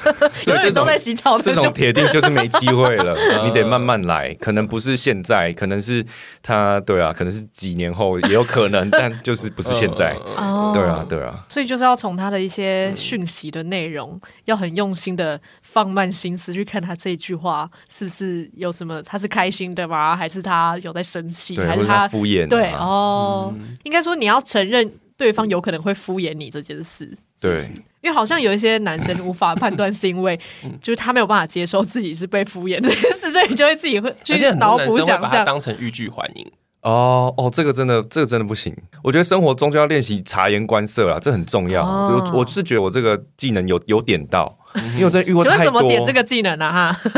[0.46, 3.14] 对，这种在洗澡，这种铁定就是没机会了。
[3.44, 6.02] 你得慢慢来，可能不是现在，可能是
[6.40, 10.14] 他，对啊，可能是几年后也有可能，但就是不是现在。
[10.38, 11.44] 哦， 对啊，对啊。
[11.50, 15.38] 所以就是要从他的一些讯息的内容，要很用心的
[15.72, 20.16] 放慢心思去看他这一句话是不是有什么，他是开心的吗？
[20.16, 21.56] 还是他有在生气？
[21.58, 22.48] 还是他敷衍？
[22.48, 23.54] 对哦，
[23.84, 24.90] 应该说你要承认。
[25.20, 27.06] 对方有可能会敷衍你这件事，
[27.38, 27.58] 对，
[28.00, 30.34] 因为好像有一些男生无法判断，是因为
[30.80, 36.50] 就是他没有办法接受自己是被敷衍这件事，所以就会自己会 去脑补想象，当成欲拒还迎。
[36.80, 38.74] 哦哦，这个真的，这个真的不行。
[39.02, 41.82] 我觉得生活中就要练习察言观色啊，这很重要。
[42.08, 44.56] 就我是觉得我这个技能有有点到，
[44.94, 45.64] 因为我真的遇过太多。
[45.64, 46.92] 怎么点这个技能啊？
[46.92, 47.10] 哈，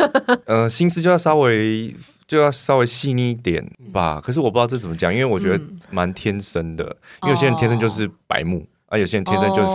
[0.47, 1.95] 呃，心思就要稍微。
[2.25, 3.63] 就要稍微细腻一点
[3.93, 6.85] 吧，可是我不知道这怎么讲，因为我觉得蛮天生的，
[7.25, 9.73] 因为有些人天生就是白目，而有些人天生就是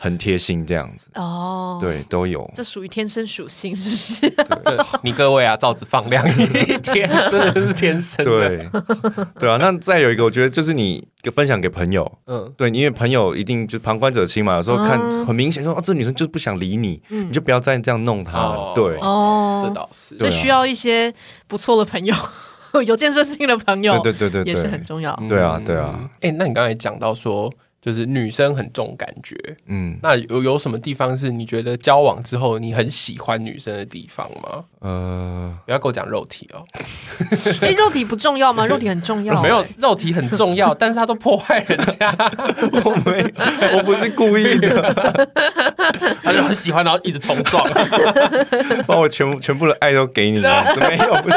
[0.00, 1.08] 很贴心这样子。
[1.16, 2.48] 哦，对，都有。
[2.54, 4.30] 这属于天生属性，是不是？
[4.30, 6.46] 对，你各位啊，罩子放亮一
[6.78, 8.24] 点， 真的是天生。
[8.24, 8.70] 对，
[9.38, 9.58] 对啊。
[9.60, 18.72] 那再有一个，我觉得就是你分享给朋友，嗯，对，因为朋友一定就旁观者清嘛，有时候看很明显说，哦，这女生就是不想理你，你就不要再这样弄她了。
[18.74, 21.12] 对，哦，这倒是，就需要一些。
[21.46, 22.14] 不错的朋友，
[22.86, 25.14] 有建设性的朋友，对对对对，也是很重要。
[25.28, 25.98] 对啊，对啊。
[26.20, 29.36] 哎，那你刚才讲到说，就是女生很重感觉，
[29.66, 34.64] 嗯，那有有什么地方是你觉得交往之后你很喜欢女生的地方吗？
[34.80, 36.66] 呃，不要跟我讲肉体哦，
[37.60, 38.66] 哎、欸，肉体不重要吗？
[38.68, 42.14] 肉体很重要、欸，没有肉体很重要， 但是他都破坏人家，
[42.84, 43.22] 我没，
[43.76, 44.92] 我不是故意的，
[46.22, 47.64] 他就很喜欢，然后一直冲撞，
[48.86, 51.36] 把我全部全部的爱都给你了，没有不是，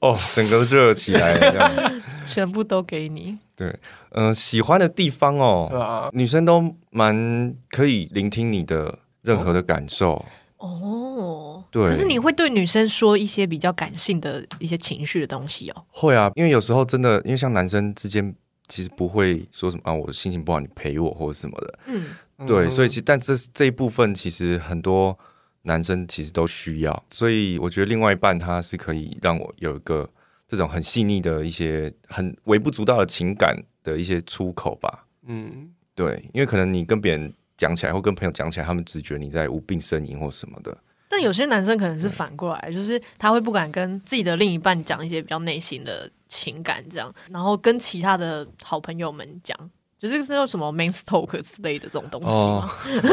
[0.00, 3.38] 哦，整个热起来了，这样，全部都给你。
[3.56, 3.72] 对，
[4.14, 10.24] 嗯、呃，喜欢的地方哦，啊、女生都蛮可以聆听你的任何的感受
[10.58, 11.62] 哦。
[11.70, 15.84] 对，可是你会对女生说一些比较感性的一些情绪的东西哦？
[15.88, 18.34] 会啊，因为有时候真的，因为像男生之间
[18.68, 21.78] 其实不会说什么啊，我心情不好，你陪我或者什么的。
[21.86, 25.18] 嗯，对，所以其实但这这一部分其实很多
[25.62, 30.08] 男生其实都需要，所以我觉得另外一半他是可以让我有一个。
[30.46, 40.76] 这种很细腻的一些很微不足道的情感的一些出口吧，嗯，对，因为可能你跟别人讲起来，或跟朋友讲起来，他们只觉得你在无病呻吟或什么的。
[41.08, 49.56] 但有些男生可能是反过来，就是他会不敢跟自己的另一半讲一些比较内心的情感，这样，然后跟其他的好朋友们讲。
[50.00, 52.70] 就是是有什么 main stock 之类的这种东西吗、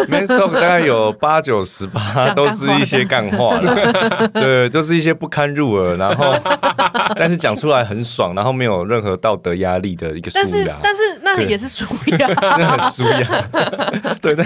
[0.09, 6.35] oh,？man talk 大概有八九十八都是一些干话的， 对，都、就是一些不堪入耳，然后
[7.15, 10.43] 但是讲出来很爽，然后没有任何道德压力的一个舒压。
[10.43, 11.85] 但是但是那也是舒
[12.17, 13.41] 压， 真的很舒压。
[14.21, 14.45] 对，但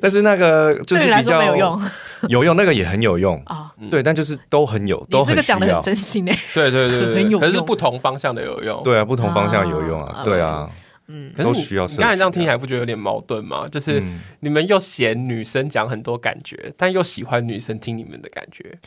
[0.00, 1.82] 但是那个就是比较有用，
[2.28, 3.72] 有用那个也很有用啊。
[3.90, 6.38] 对，但就是都很有，都很讲的很真心诶。
[6.54, 8.80] 对对对对，很有用，可是不同方向的有用。
[8.84, 10.68] 对啊，不同方向有用啊，对啊。
[11.08, 13.66] 嗯，可是你你刚才这样听起来不觉得有点矛盾吗？
[13.68, 14.02] 就是
[14.40, 18.78] 你们又嫌女生讲很多感觉，但又喜欢女生听你们的感觉。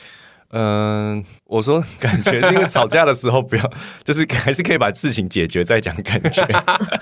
[0.53, 6.45] 嗯，我说感觉是因为吵架的时候不要， 就是还是可以把事情解决再讲感觉。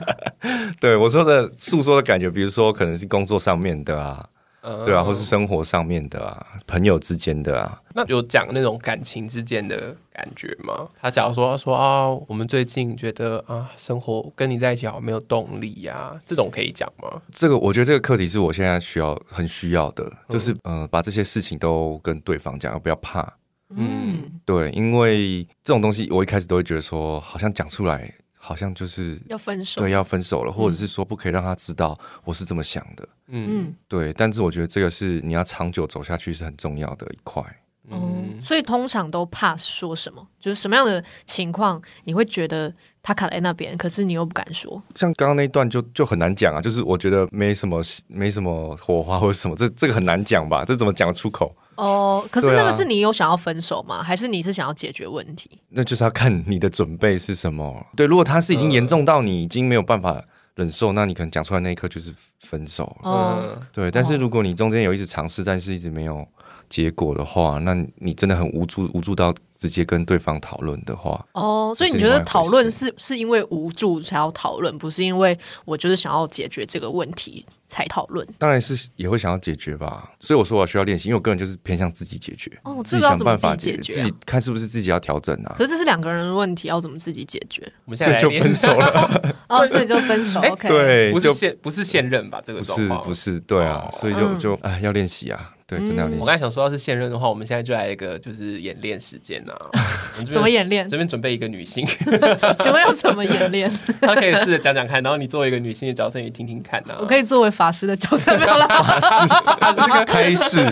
[0.79, 4.25] 对，我说的诉说的感觉，比如说可能是工作上面的啊。
[4.61, 10.87] 对啊，或是生活上面的啊，朋友之间的啊，那有讲那种感情之间的感觉吗？
[11.01, 17.21] 他假如说他说啊，我们最近觉得啊，生活跟你在一起好没有动力呀，这种可以讲吗？
[17.31, 23.33] 这个我觉得这个课题是我现在需要很需要的，就是嗯、呃，把这些事情都跟对方讲，不要怕。
[23.75, 28.11] 嗯，对，因为这种东西我一开始都会觉得说，好像讲出来。
[28.41, 34.13] 好像就是要分手，对，要分手了，或者是说不可以让他知道我是这么想的，嗯，对。
[34.13, 37.43] 但是我觉得这个是你要长久走下去是很重要的一块，
[37.91, 38.39] 嗯。
[38.41, 42.73] 所以通常都怕说什么，就是什么样的情况你会觉得
[43.03, 44.81] 他卡在那边，可是你又不敢说。
[44.95, 50.63] 像刚刚那一段就就很难讲啊，就是我觉得没什么没什么火花或者什么， 这这个很难讲吧？
[50.63, 51.53] 这怎么讲出口？
[51.75, 53.97] 哦，可是那个是你有想要分手吗？
[53.97, 55.49] 啊、还是你是想要解决问题？
[55.69, 57.85] 那就是要看你的准备是什么。
[57.95, 60.23] 对，如果他是已经严重到你已经没有办法
[60.55, 63.09] 忍受，呃、那你可能讲出来那一刻就是分手了。
[63.09, 66.25] 哦、对，但是如果你中间有一直尝试，但是一直没有。
[66.69, 78.25] 结果的话，那你真的很无助，无助到直接跟对方讨论的话，哦，所以你觉得讨论是是因为无助才要讨论，不是因为我就是想要解决这个问题才讨论？
[78.37, 85.55] 当然是也会想要解决吧，所以我说我需要练习，因为我个人就是偏向自己解决，哦，自己想办法解决，自己看是不是自己要调整啊。
[85.57, 87.63] 可是这是两个人的问题，要怎么自己解决？
[87.85, 92.39] 我们现在就分手了， 哦，所以就分手，OK， 对，不是现不是现任吧？
[92.45, 95.55] 这个状况不是不是，对啊，所以就就哎要练习啊。
[95.69, 96.19] 对，真的要练习。
[96.19, 99.53] 我刚才想说，要是现任的话，我们现在就来一个就是演练时间呐。
[100.27, 100.89] 怎么演练？
[100.89, 101.85] 这边准备一个女性，
[102.57, 103.71] 请问要怎么演练？
[104.01, 106.95] 他可以试着讲讲看，然后你作为一个女性的角色，你听听看呐。
[106.99, 108.67] 我可以作为法师的角色，没有啦。
[108.67, 109.27] 法师，
[109.61, 110.65] 他是个开示，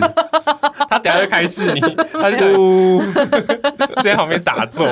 [0.88, 1.80] 他等下就开示你，
[2.12, 3.00] 他就
[4.02, 4.84] 在旁边打坐。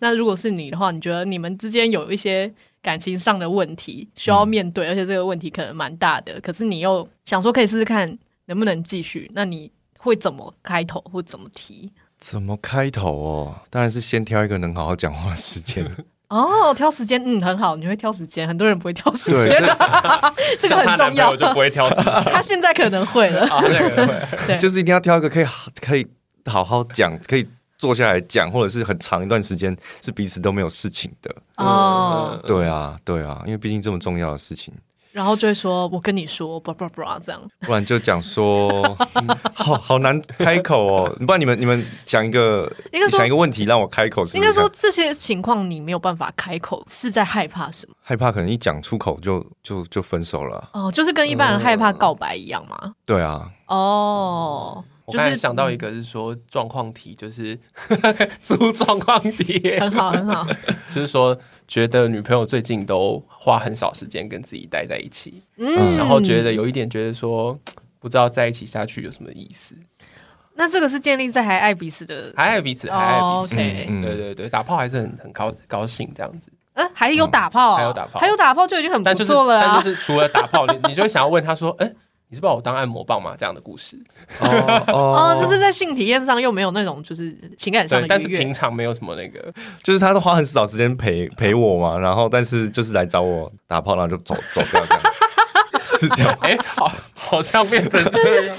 [0.00, 2.52] 那如果是你的话，你觉得你们之间有一些？
[2.88, 6.40] 感情上的问题需要面对，嗯、而且这个问题可能蛮大的。
[6.40, 11.92] 可是你又想说可以试试看能不能继续，那你会怎么开头或怎么提？
[12.16, 13.54] 怎么开头哦？
[13.68, 15.84] 当然是先挑一个能好好讲话的时间。
[16.32, 17.76] 哦，挑时间，嗯，很好。
[17.76, 19.62] 你会挑时间，很多人不会挑时间，
[20.58, 21.28] 这个很重要。
[21.28, 23.46] 我就不会挑时间， 他现在可能会了。
[24.46, 25.46] 对，就是一定要挑一个可以
[25.82, 26.06] 可以
[26.46, 27.46] 好好讲，可以。
[27.78, 32.42] 坐下来讲，或者是很长一段时间是彼此都没有事情的哦、嗯。
[32.46, 34.74] 对啊，对啊，因为毕竟这么重要的事情，
[35.12, 38.96] 然后就会说：“我跟你说，不不不，这样。”不然就讲说，
[39.54, 41.16] 好 好难开口哦。
[41.26, 44.38] 不然你们你们讲一个，应该想一个问题让我开口是是。
[44.38, 47.94] 应该说这些情况你没有办法开口，是在害怕什么？
[48.02, 50.68] 害怕可能一讲出口就就就分手了。
[50.72, 52.76] 哦，就是跟一般人害怕告白一样吗？
[52.82, 53.50] 嗯、对啊。
[53.66, 54.84] 哦。
[55.08, 57.58] 我刚才想到一个，是说状况题，就是
[58.44, 60.46] 出状况题，很好很好。
[60.90, 61.34] 就是说，
[61.66, 67.58] 觉得女朋友最近都花很少时间跟自己待在一起，嗯，然后觉得有一点觉得说
[67.98, 69.74] 不知道在一起下去有什么意思。
[70.54, 73.56] 那这个是建立在还爱彼此的，还爱彼此，还爱彼此。
[73.56, 76.52] Oh, 对对对，打炮还是很很高高兴这样子。
[76.74, 79.72] 嗯，还有打炮，还有打炮，还有打炮就已经很不错了啊。
[79.74, 81.90] 但就是除了打炮，你你就会想要问他说， 哎。
[82.30, 83.34] 你是把我当按摩棒吗？
[83.38, 83.98] 这样的故事
[84.40, 89.52] 哦 哦，就是在性体验上又没有那种就是情感上的，但是平常没有什么那个，
[89.82, 95.02] 就是他都花很少时间陪陪我嘛，然后但是就是来找我打炮，然后就走走掉这样，
[95.98, 96.36] 是这样。
[96.42, 98.56] 哎、欸，好，好像变成这样，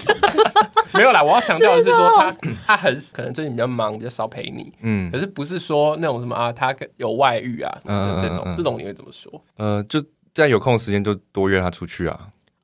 [0.94, 1.22] 没有啦。
[1.22, 9.32] 我要强调的是说他 他很可能最近比较忙，比较少陪你，嗯，可是不是说那种什么啊，他有外遇啊，嗯，这种这种你会怎么说？
[9.58, 10.04] 呃，就
[10.34, 12.20] 在有空的时间就多约他出去啊。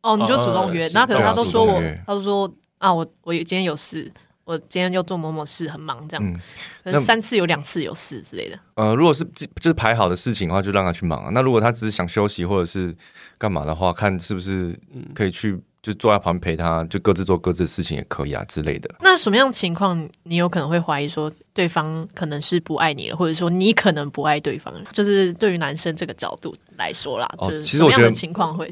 [0.05, 2.47] 哦，你就主动约，那、呃、可能他都说我，他都说
[2.77, 4.11] 啊，我我今天有事，
[4.43, 6.39] 我今天要做某某事，很忙这样，嗯、
[6.83, 8.59] 可能三次有两次有事之类的。
[8.75, 11.31] 呃，如果是就是排好的事情的话，就让他去忙啊。
[11.31, 12.95] 那如果他只是想休息或者是
[13.39, 14.77] 干嘛的话，看是不是
[15.15, 18.87] 可以去就坐在旁边陪他，就各自做各自的事情也可以啊之类的。
[18.99, 24.71] 那什么样的情况你有可能会怀疑说对方可能是不爱你了，或者说你可能不爱对方？
[24.93, 28.71] 就是对于男生这个角度来说啦，哦、就是什么样的情况会？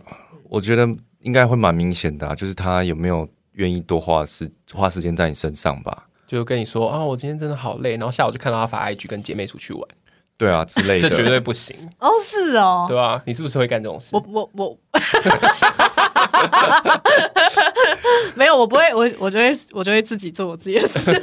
[0.49, 0.88] 我觉得。
[1.24, 6.05] 应该会蛮明显的啊，就是他有没有愿意多花时花时间在你身上吧？
[6.28, 9.88] 就跟你说啊，我今天真的好累，然后下午就看到他发 IG 跟姐妹出去玩，
[10.38, 14.15] 对啊之类的， 这绝对不行哦，是哦，对啊，你是不是会干这种事？
[14.15, 14.78] 我我我，
[18.36, 21.11] 没有，我不会，我我就会我就会自己做我自己的事。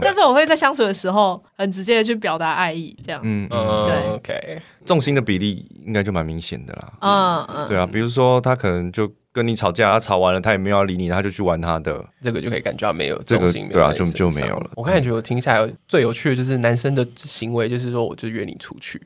[0.00, 3.20] 但是我会在相处的时候很直接的去表达爱意，这样。
[3.24, 4.62] 嗯嗯，对，OK。
[4.84, 6.92] 重心的比例应该就蛮明显的啦。
[7.00, 14.70] 嗯嗯，对啊，比如说他可能就跟你吵架，他吵完了他也没有要理你，他就去玩他的，这个就可以感觉到没有重心，对啊，就就没有了。
[14.74, 19.00] 我感觉我听下来最有趣的就是男生的行为，就是说我就约你出去。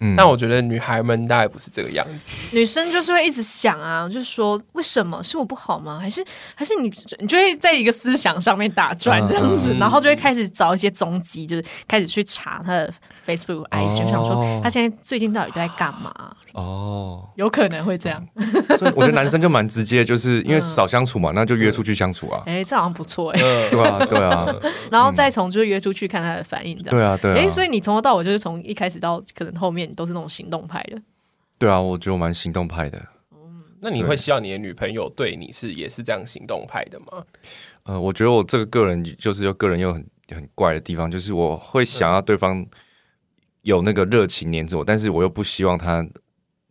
[0.00, 2.56] 嗯，但我觉得女孩们大概不是这个样子。
[2.56, 5.98] 女生就是会一直想啊，就是说为什么是我不好吗？
[6.00, 6.24] 还是
[6.54, 12.92] 还是你你就会在一个思想上面打转这样子，嗯、然后就会开始找一些踪迹，就是开始去查她的
[13.26, 16.34] Facebook、IG，就想说她现在最近到底都在干嘛？
[16.60, 18.24] 哦，有可能会这样。
[18.78, 22.42] 所以我觉得男生就蛮直接，就是因为少相处嘛，那就约出去相处啊。
[22.46, 23.70] 哎、欸，这好像不错哎、欸。
[23.70, 24.46] 对啊，对啊。
[24.90, 26.90] 然后再从就是约出去看他的反应，这样。
[26.90, 27.34] 对啊，对啊。
[27.34, 31.00] 哎、欸，所以你从头到尾就是从一开始到可能后面都是那种行动派的。
[31.58, 32.98] 对啊，我觉得我蛮行动派的。
[33.32, 37.24] 嗯，那你会希望你的女朋友对你是也是这样行动派的吗？
[37.84, 42.64] 呃，我觉得我这个个人就是又个人又很很怪的地方，就是我会想要对方
[43.62, 46.06] 有那个热情黏着我，但是我又不希望他。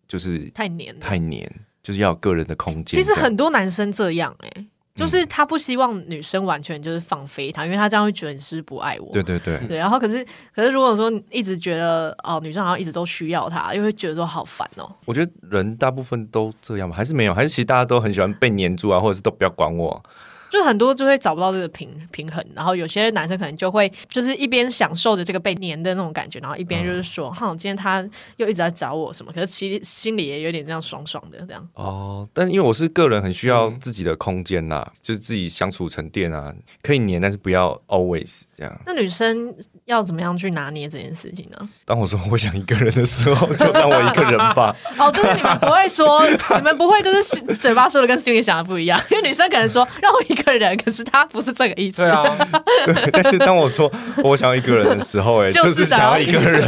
[0.10, 1.48] 就是太黏，太黏，
[1.82, 2.86] 就是要有个人的空间。
[2.86, 9.14] 其实很多男生这样哎、欸，就是他不希望女生完全就是放飞他，因为他这样会觉得你是不爱我。
[9.14, 9.78] 对对对，对。
[9.78, 14.92] 然后可是可是如果说一直觉得哦，女生好像一直都需要他，又会觉得说好烦哦。
[15.06, 20.04] 我觉得人大部分都这样吧，还是没有，还是其实大家都很喜欢被黏住啊，或者是都不要管我。
[20.50, 28.04] 就很多就会找不到这个平平衡，然后有些男生可能就会就是一边享受着这个被黏的那种感觉，然后一边就是说，哈、嗯，今天他
[28.38, 31.68] 又一直在找我什么，可是其实心里也有点这样爽爽的这样。
[31.74, 38.82] 哦，但因为我是个人，很需要自己的空间呐，嗯、就是自己相处沉淀啊，可以黏，但是不要 always 这样。
[38.86, 39.54] 那女生
[39.86, 41.70] 要怎么样去拿捏这件事情呢？
[41.86, 44.76] 当我说我想一个人的时候，就让我一个人吧。
[44.98, 46.22] 哦，就是你们不会说，
[46.58, 50.50] 你们不会就是嘴巴说的跟心里想的不一样，因为女生可能说让我一个。
[50.50, 52.02] 一个人，可是他不是这个意思。
[52.02, 52.24] 对啊，
[52.86, 53.12] 对。
[53.12, 53.92] 但是当我说
[54.24, 56.68] 我想要一个人的时候，哎， 就是想要一个人。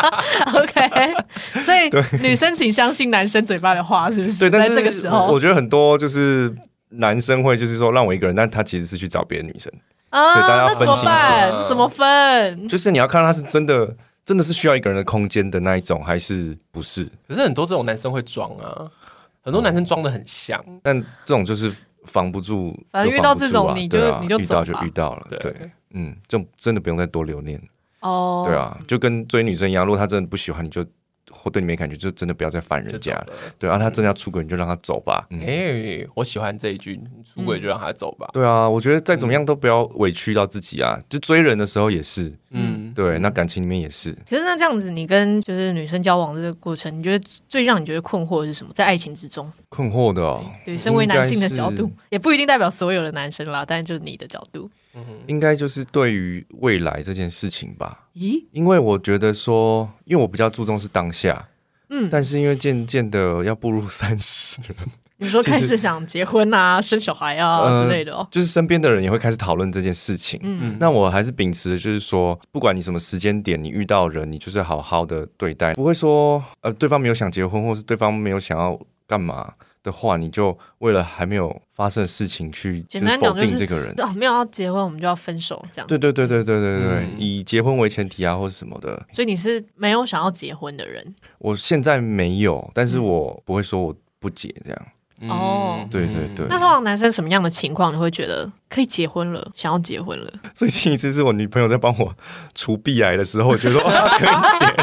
[0.54, 1.14] OK，
[1.62, 1.90] 所以
[2.22, 4.38] 女生请相信男生嘴巴的话，是不是？
[4.38, 6.54] 对，但是在这个时候，我觉得很多就是
[6.90, 9.70] 男生会就是说让我一个人，但他其实是去找别的女生
[10.10, 10.32] 啊。
[10.32, 11.64] 所以大家要分清楚，怎么办？
[11.66, 12.68] 怎么分？
[12.68, 13.94] 就是你要看他是真的，
[14.24, 17.04] 真的是需要一个人的空间的那一种，还是不是？
[17.28, 18.88] 可是很多这种男生会装啊，
[19.42, 21.70] 很多男生装的很像，但这种就是。
[22.08, 27.60] 防不住，反正遇到这种，你就你就遇到就遇到了，对，嗯，就真的不用再多留恋。
[28.00, 28.44] 哦。
[28.46, 30.84] 对啊，就跟追女生一样，如果她真的不喜欢你，就
[31.38, 33.26] 或对你没感觉，就真的不要再烦人家了。
[33.58, 35.26] 对啊，他真的要出轨，你就让他走吧。
[35.30, 38.28] 哎，我喜欢这一句，出轨就让他走吧。
[38.32, 40.98] 对啊，我觉得再怎么样都不要委屈到自己啊。
[41.08, 44.12] 就追人的时候也是，嗯，对，那感情里面也是。
[44.28, 48.72] 可是那这样子，你跟就是女生交往的这个过程，你觉得最让你觉得困惑的是什么？
[48.74, 50.44] 在爱情之中，困惑的哦。
[50.64, 54.68] 对，身为男性的角度，也不一定代表所有的男生啦，但是就是你的角度。
[55.26, 58.06] 应该就是对于未来这件事情吧。
[58.14, 58.44] 咦？
[58.52, 61.48] 因为我觉得说，因为我比较注重是当下，
[61.90, 64.58] 嗯，但是因为渐渐的要步入三十，
[65.20, 70.38] 你说开始想结婚啊、生小孩啊之类的哦，就是身边的人也会开始讨论这件事情。
[70.42, 83.94] 嗯，那我还是秉持的就是说，不管你什么时间点，你遇到人，你就是好好的对待，不会说呃对方没有想结婚，或是对方没有想要干嘛的话，你就为了还没有发生的事情去简单讲否定这个人。
[83.98, 85.86] 哦，没有要结婚，我们就要分手这样。
[85.86, 89.06] 对对对对对对对，嗯、以结婚为前提啊，或者什么的。
[89.12, 91.14] 所以你是没有想要结婚的人？
[91.38, 94.86] 我现在没有，但是我不会说我不结这样。
[95.28, 96.46] 哦，对对对。
[96.48, 100.30] 那通常男生什么样的情况你会觉得可以结婚了，想要结婚了？
[100.54, 102.14] 最近一次是我女朋友在帮我
[102.54, 103.82] 除鼻癌的时候，我觉得说
[104.18, 104.66] 可以结。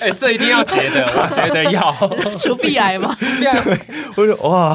[0.00, 1.92] 哎、欸，这一定要结的， 我觉得要
[2.38, 3.14] 除鼻癌吗？
[3.20, 3.78] 对，
[4.16, 4.72] 我就哇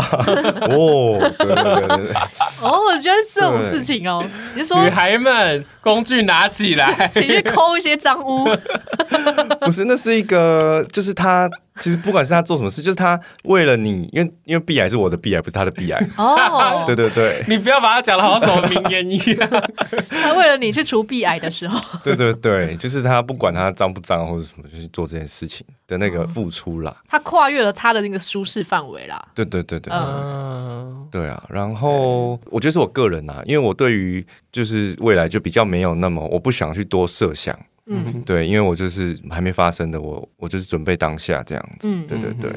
[0.70, 2.14] 哦，对对对对
[2.62, 4.24] 哦，我觉得这种事情哦，
[4.54, 8.46] 你说女孩们工具拿起来，请去抠一些脏污。
[9.62, 11.50] 不是，那是一个，就是他。
[11.78, 16.02] 其实不管是他做什么事，就是他为了你，因为因为鼻癌是我的鼻癌，不是他的鼻癌。
[16.16, 19.50] 哦，对对对，你不要把他讲的好像什么名言一样。
[20.10, 26.96] 他为了你去除鼻癌的时候，对对对，就是他不管他脏不脏或者什么，就去做这件事情的那个付出啦。
[27.08, 29.24] 他跨越了他的那个舒适范围啦。
[29.34, 31.44] 对对对对，嗯，对啊。
[31.50, 37.58] 然后我觉得是我个人啊，因为我对于就是未来就比较没有那么，我不想去多设想。
[37.88, 41.88] 嗯，对，因为我就是还没发生的，我我就是准备当下这样子。
[41.88, 42.52] 嗯，对对对。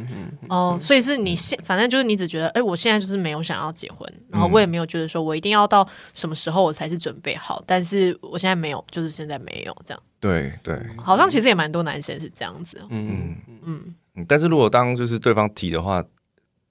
[0.49, 10.03] 哦，所以是你现，反正就是你只觉得，哎，我现在就是没有想要结婚，然后我也没有觉得说我一定要到什么时候我才是准备好，但是我现在没有，就是现在没有这样。
[10.19, 12.81] 对对，好像其实也蛮多男生是这样子。
[12.89, 14.25] 嗯嗯嗯。
[14.27, 16.03] 但是如果当就是对方提的话，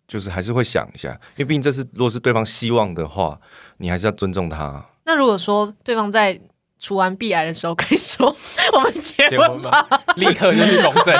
[0.07, 3.39] 就是还是会想一下，因为毕竟这是如果是对方希望的话，
[3.77, 4.83] 你还是要尊重他。
[5.05, 6.41] 那如果说对方在。
[6.79, 8.33] 除完鼻癌的时候可以说
[8.73, 11.15] 我们结婚吧，婚立刻就去公证。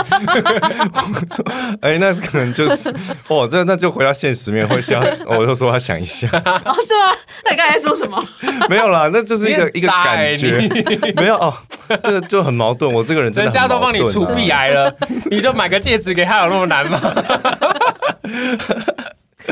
[1.82, 2.94] 哎、欸，那可能就是
[3.28, 6.28] 哦，这那就回到现实面，会需要 我就说他想一下。
[6.28, 7.18] 哦，是吗？
[7.44, 8.24] 那你刚才说什么？
[8.70, 10.60] 没有啦，那就是一个一个感觉。
[11.16, 11.54] 没有哦，
[12.04, 12.92] 这个就很矛盾。
[12.92, 14.96] 我这个人真的、啊、人家都帮你除鼻癌了，
[15.32, 17.00] 你就买个戒指给他，有那么难吗？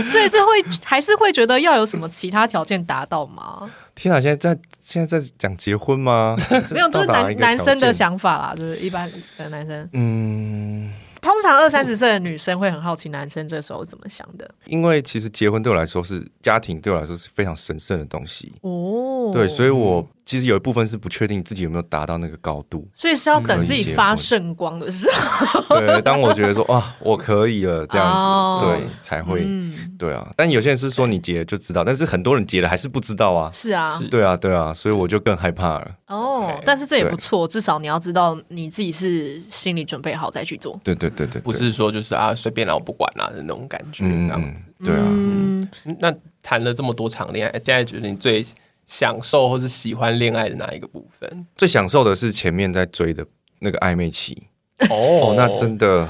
[0.09, 3.61] 所以是会还是会觉得要有什么其他条件达到吗？
[3.95, 6.35] 天啊，现在在现在在讲结婚吗？
[6.71, 9.89] 没有，就是男男生的想法啦，就是一般的男生。
[9.93, 14.47] 嗯，通常二三十岁的女生会很好奇男生这时候怎么想的。
[14.65, 18.53] 因为其实结婚对我来说是家庭，对我来说是非常神圣的东西。
[18.61, 20.07] 哦，对，所以我。
[20.25, 25.79] 其实有一部分是不确定自己有没有达到那个高度，所以是要等自己发圣光的时候。
[25.79, 30.27] 对，当我觉得说啊，我可以了这样子，哦、对，才会、嗯、对啊。
[30.35, 33.51] 但有些人是说你结了就知道，但是很多人结了还是不知道啊。
[33.51, 35.91] 是啊，对啊，对啊，所以我就更害怕了。
[36.07, 40.79] 哦，对但是这也不错，至少你要知道你自己是心理准备好再去做。
[40.83, 44.65] 对对对对，不是说就是啊随便啦，我不管啦的那种感觉，嗯、这样子。
[44.83, 45.69] 对啊，嗯、
[45.99, 46.11] 那
[46.41, 48.43] 谈了这么多场恋爱，现在觉得你最
[48.85, 51.47] 享受或是喜欢恋爱的哪一个部分？
[51.55, 53.25] 最享受的是前面在追的
[53.59, 54.47] 那个暧昧期
[54.89, 56.07] 哦，那真的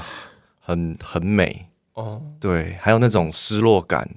[0.60, 2.22] 很很美哦。
[2.38, 4.08] 对，还有那种失落感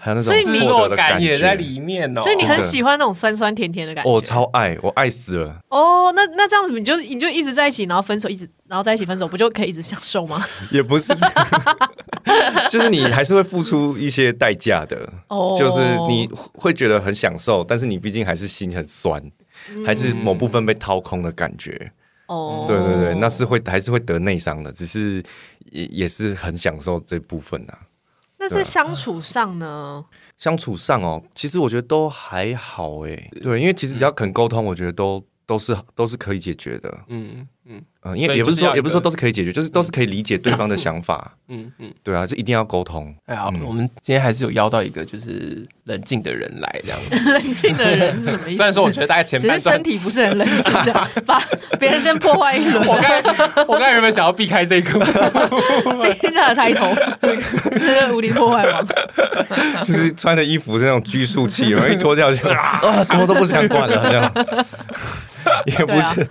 [0.00, 2.22] 还有那种失落的感觉也在里面哦。
[2.22, 5.60] 所以你很喜欢那种酸酸甜甜的感觉，我超爱，我爱死了。
[5.68, 10.44] 哦，那那这样子你就你就一直在一起，然后分手，一直然后在一起分手，不就可以一直享受吗？
[10.70, 11.34] 也不是这样。
[12.70, 15.58] 就是你还是会付出一些代价的，oh.
[15.58, 19.22] 就是你会觉得很享受，但是你毕竟还是心很酸，
[19.70, 21.92] 嗯、还是某部分被掏空的感觉。
[22.26, 22.68] 哦，oh.
[22.68, 25.22] 对对对，那是会还是会得内伤的，只是
[25.70, 27.78] 也也是很享受这部分呐、啊。
[28.48, 30.04] 那在相处上呢？
[30.36, 33.30] 相处上哦，其实我觉得都还好哎。
[33.42, 37.00] 对，因为其实只要肯沟通，我觉得都都是都是可以解决的。
[37.08, 37.48] 嗯。
[37.68, 41.32] 嗯嗯，因为也不是说也不是说都是可以解决，就是都是可以理解对方的想法。
[41.48, 43.14] 嗯嗯，对啊，是一定要沟通。
[43.26, 46.98] 哎好，我们今天还是有邀到一个就是冷静的人来这样。
[47.32, 48.56] 冷静的人是什么意思？
[48.58, 51.42] 虽然说我觉得大概前半段身体不是很冷静的，把
[51.80, 52.86] 别人先破坏一轮。
[52.86, 54.98] 我刚我刚才原本想要避开这个，
[56.20, 58.86] 避他的抬头，这个无敌破坏王，
[59.82, 64.30] 就是穿的衣服是那种拘束器，然后一脱掉就啊，什么都不想管了这样。
[65.66, 66.28] 也不是，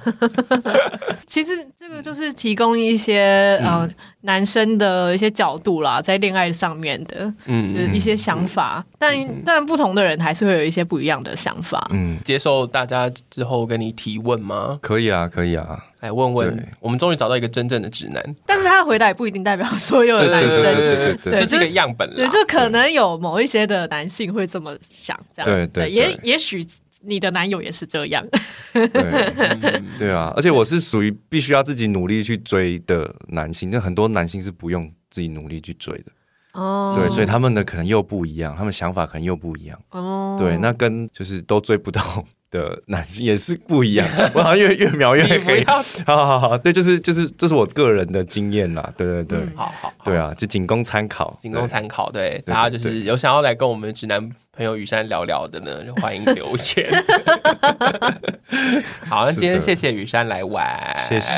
[1.28, 3.88] 其实这个就是提供一些呃
[4.22, 9.14] 男生的一些角度啦，在恋爱上面的嗯一些想法，但
[9.46, 11.90] 但不同的人还是会有一些不一样的想法。
[11.92, 14.80] 嗯，接受大家之后跟你提问吗？
[14.82, 16.68] 可以啊，可以啊，来问问。
[16.80, 22.14] 我们终于找到一个真正的直男，但是他的回答也不一定代表所有的男生，对对对对，就是一个样本。
[22.16, 25.50] 对，就可能有某一些的男性会这么想，这样。
[25.52, 26.66] 对对，也也许。
[27.06, 28.26] 你的男友也是这样，
[28.74, 36.12] 对，对啊， 而且我是属于必须要自己努力去追的男性，那很多男性是不用自己努力去追的。
[36.54, 39.80] 哦，对，所以他们的可能又不一样，他们想法可能又不一样。
[39.90, 42.24] 哦，对，那跟就是都追不到
[42.54, 44.08] 的男性也是不一样。
[44.34, 45.64] 我好像越越描越黑。
[45.66, 48.94] 好好好好，对，就是就是这是我个人的经验啦。
[48.96, 52.12] 对对对，嗯、好好，对啊，就仅供参考，仅供参考。
[52.12, 57.04] 对，大家就是有想要来跟我们直男朋友雨珊聊聊的呢，就欢迎留言。
[59.10, 61.38] 好，那今天谢谢雨珊来玩，谢谢。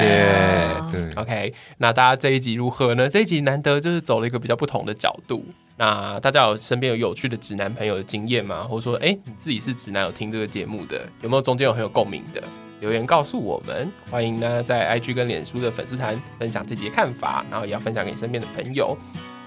[0.92, 3.08] 对，OK，那大家这一集如何呢？
[3.08, 5.46] 这一集难得就是走了一个比较不同的角度。
[5.78, 8.64] 那大家有身边有有趣的直男朋友的经验吗？
[8.64, 12.42] 或者说，哎、欸，你自己是直男有听这个节目的，有没有中间有很有共鸣的
[12.80, 13.92] 留言告诉我们？
[14.10, 18.98] 欢迎呢在 IG 跟脸书的粉丝团分享自己的看法，然后也要分享给你身边的朋友。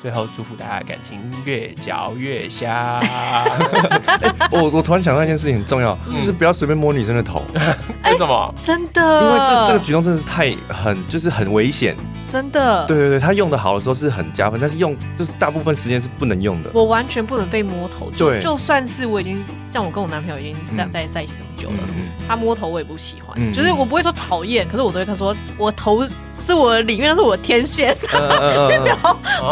[0.00, 2.70] 最后祝福大家感情越嚼越香。
[3.02, 7.42] 欸、我我突然想到一件事情很重要，嗯、就是不要随便摸女生的头。
[8.18, 8.54] 为什么？
[8.56, 9.22] 欸、真的？
[9.22, 11.96] 因为这这个举动真的是太很就是很危险。
[12.26, 12.84] 真的？
[12.86, 16.70] 对对对，他用的好的时候是很加分，但是用就是大部分时间是不能用的。
[16.74, 18.10] 我完全不能被摸头。
[18.10, 19.42] 就就算是我已经
[19.72, 23.34] 像我跟我男朋友已经在在在一起这么久了，嗯、他摸头我也不喜欢。
[23.40, 26.04] 嗯、就是我不会说讨厌，可是我都会他说我头
[26.38, 27.96] 是我的里面，那是我的天线，
[28.66, 28.96] 先不要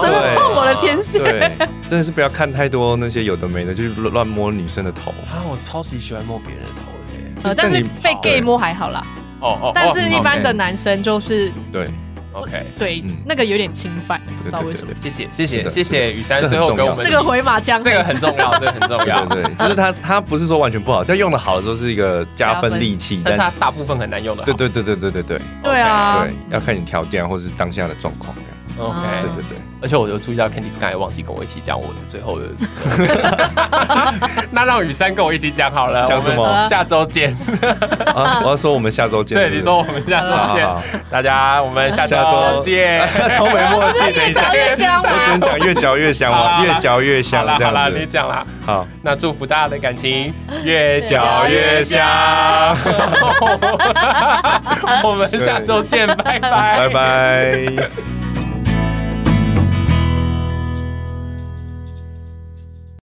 [0.01, 1.23] 随便碰我的天线。
[1.89, 5.13] 真的是不要看太多那些有的没的，就是乱摸女生的头。
[5.33, 6.96] 啊，我超级喜欢摸别人的头的。
[7.47, 9.03] 呃，但是被 gay 摸还好啦。
[9.41, 9.73] 哦哦。
[9.75, 11.89] 但是一般的男生就是对。
[12.33, 14.93] OK，对，那个有点侵犯，不知道为什么。
[15.03, 19.25] 谢谢，谢谢，谢谢雨珊，最后给我们这个回马枪，这个很重要，这个很重要。
[19.25, 24.43] 对，就是他，他不是说完全不好，但用的好的时候是一个加分利器，但是他大部分很难用的。
[24.45, 25.41] 对对对对对对对。
[25.63, 28.37] 对啊，对，要看你条件或是当下的状况。
[28.79, 29.59] OK，对对对。
[29.83, 32.47] 而且我就注意到 Candice 刚才忘记跟我一起讲我的最后的，
[34.51, 36.07] 那让雨珊跟我一起讲好了。
[36.07, 36.67] 讲什么？
[36.69, 37.37] 下周见。
[38.43, 39.37] 我要说我们下周见。
[39.37, 40.67] 对，你说我们下周见。
[41.11, 42.17] 大家，我们下周
[42.61, 43.07] 见。
[43.31, 44.51] 超没默契，等一下。
[44.51, 47.45] 我只能讲 越嚼越香嘛，越嚼越香。
[47.47, 48.45] 好了好了，你讲啦。
[48.65, 50.33] 好，那祝福大家的感情
[50.65, 52.05] 越嚼越香。
[55.05, 58.16] 我们下周见，拜拜，拜拜。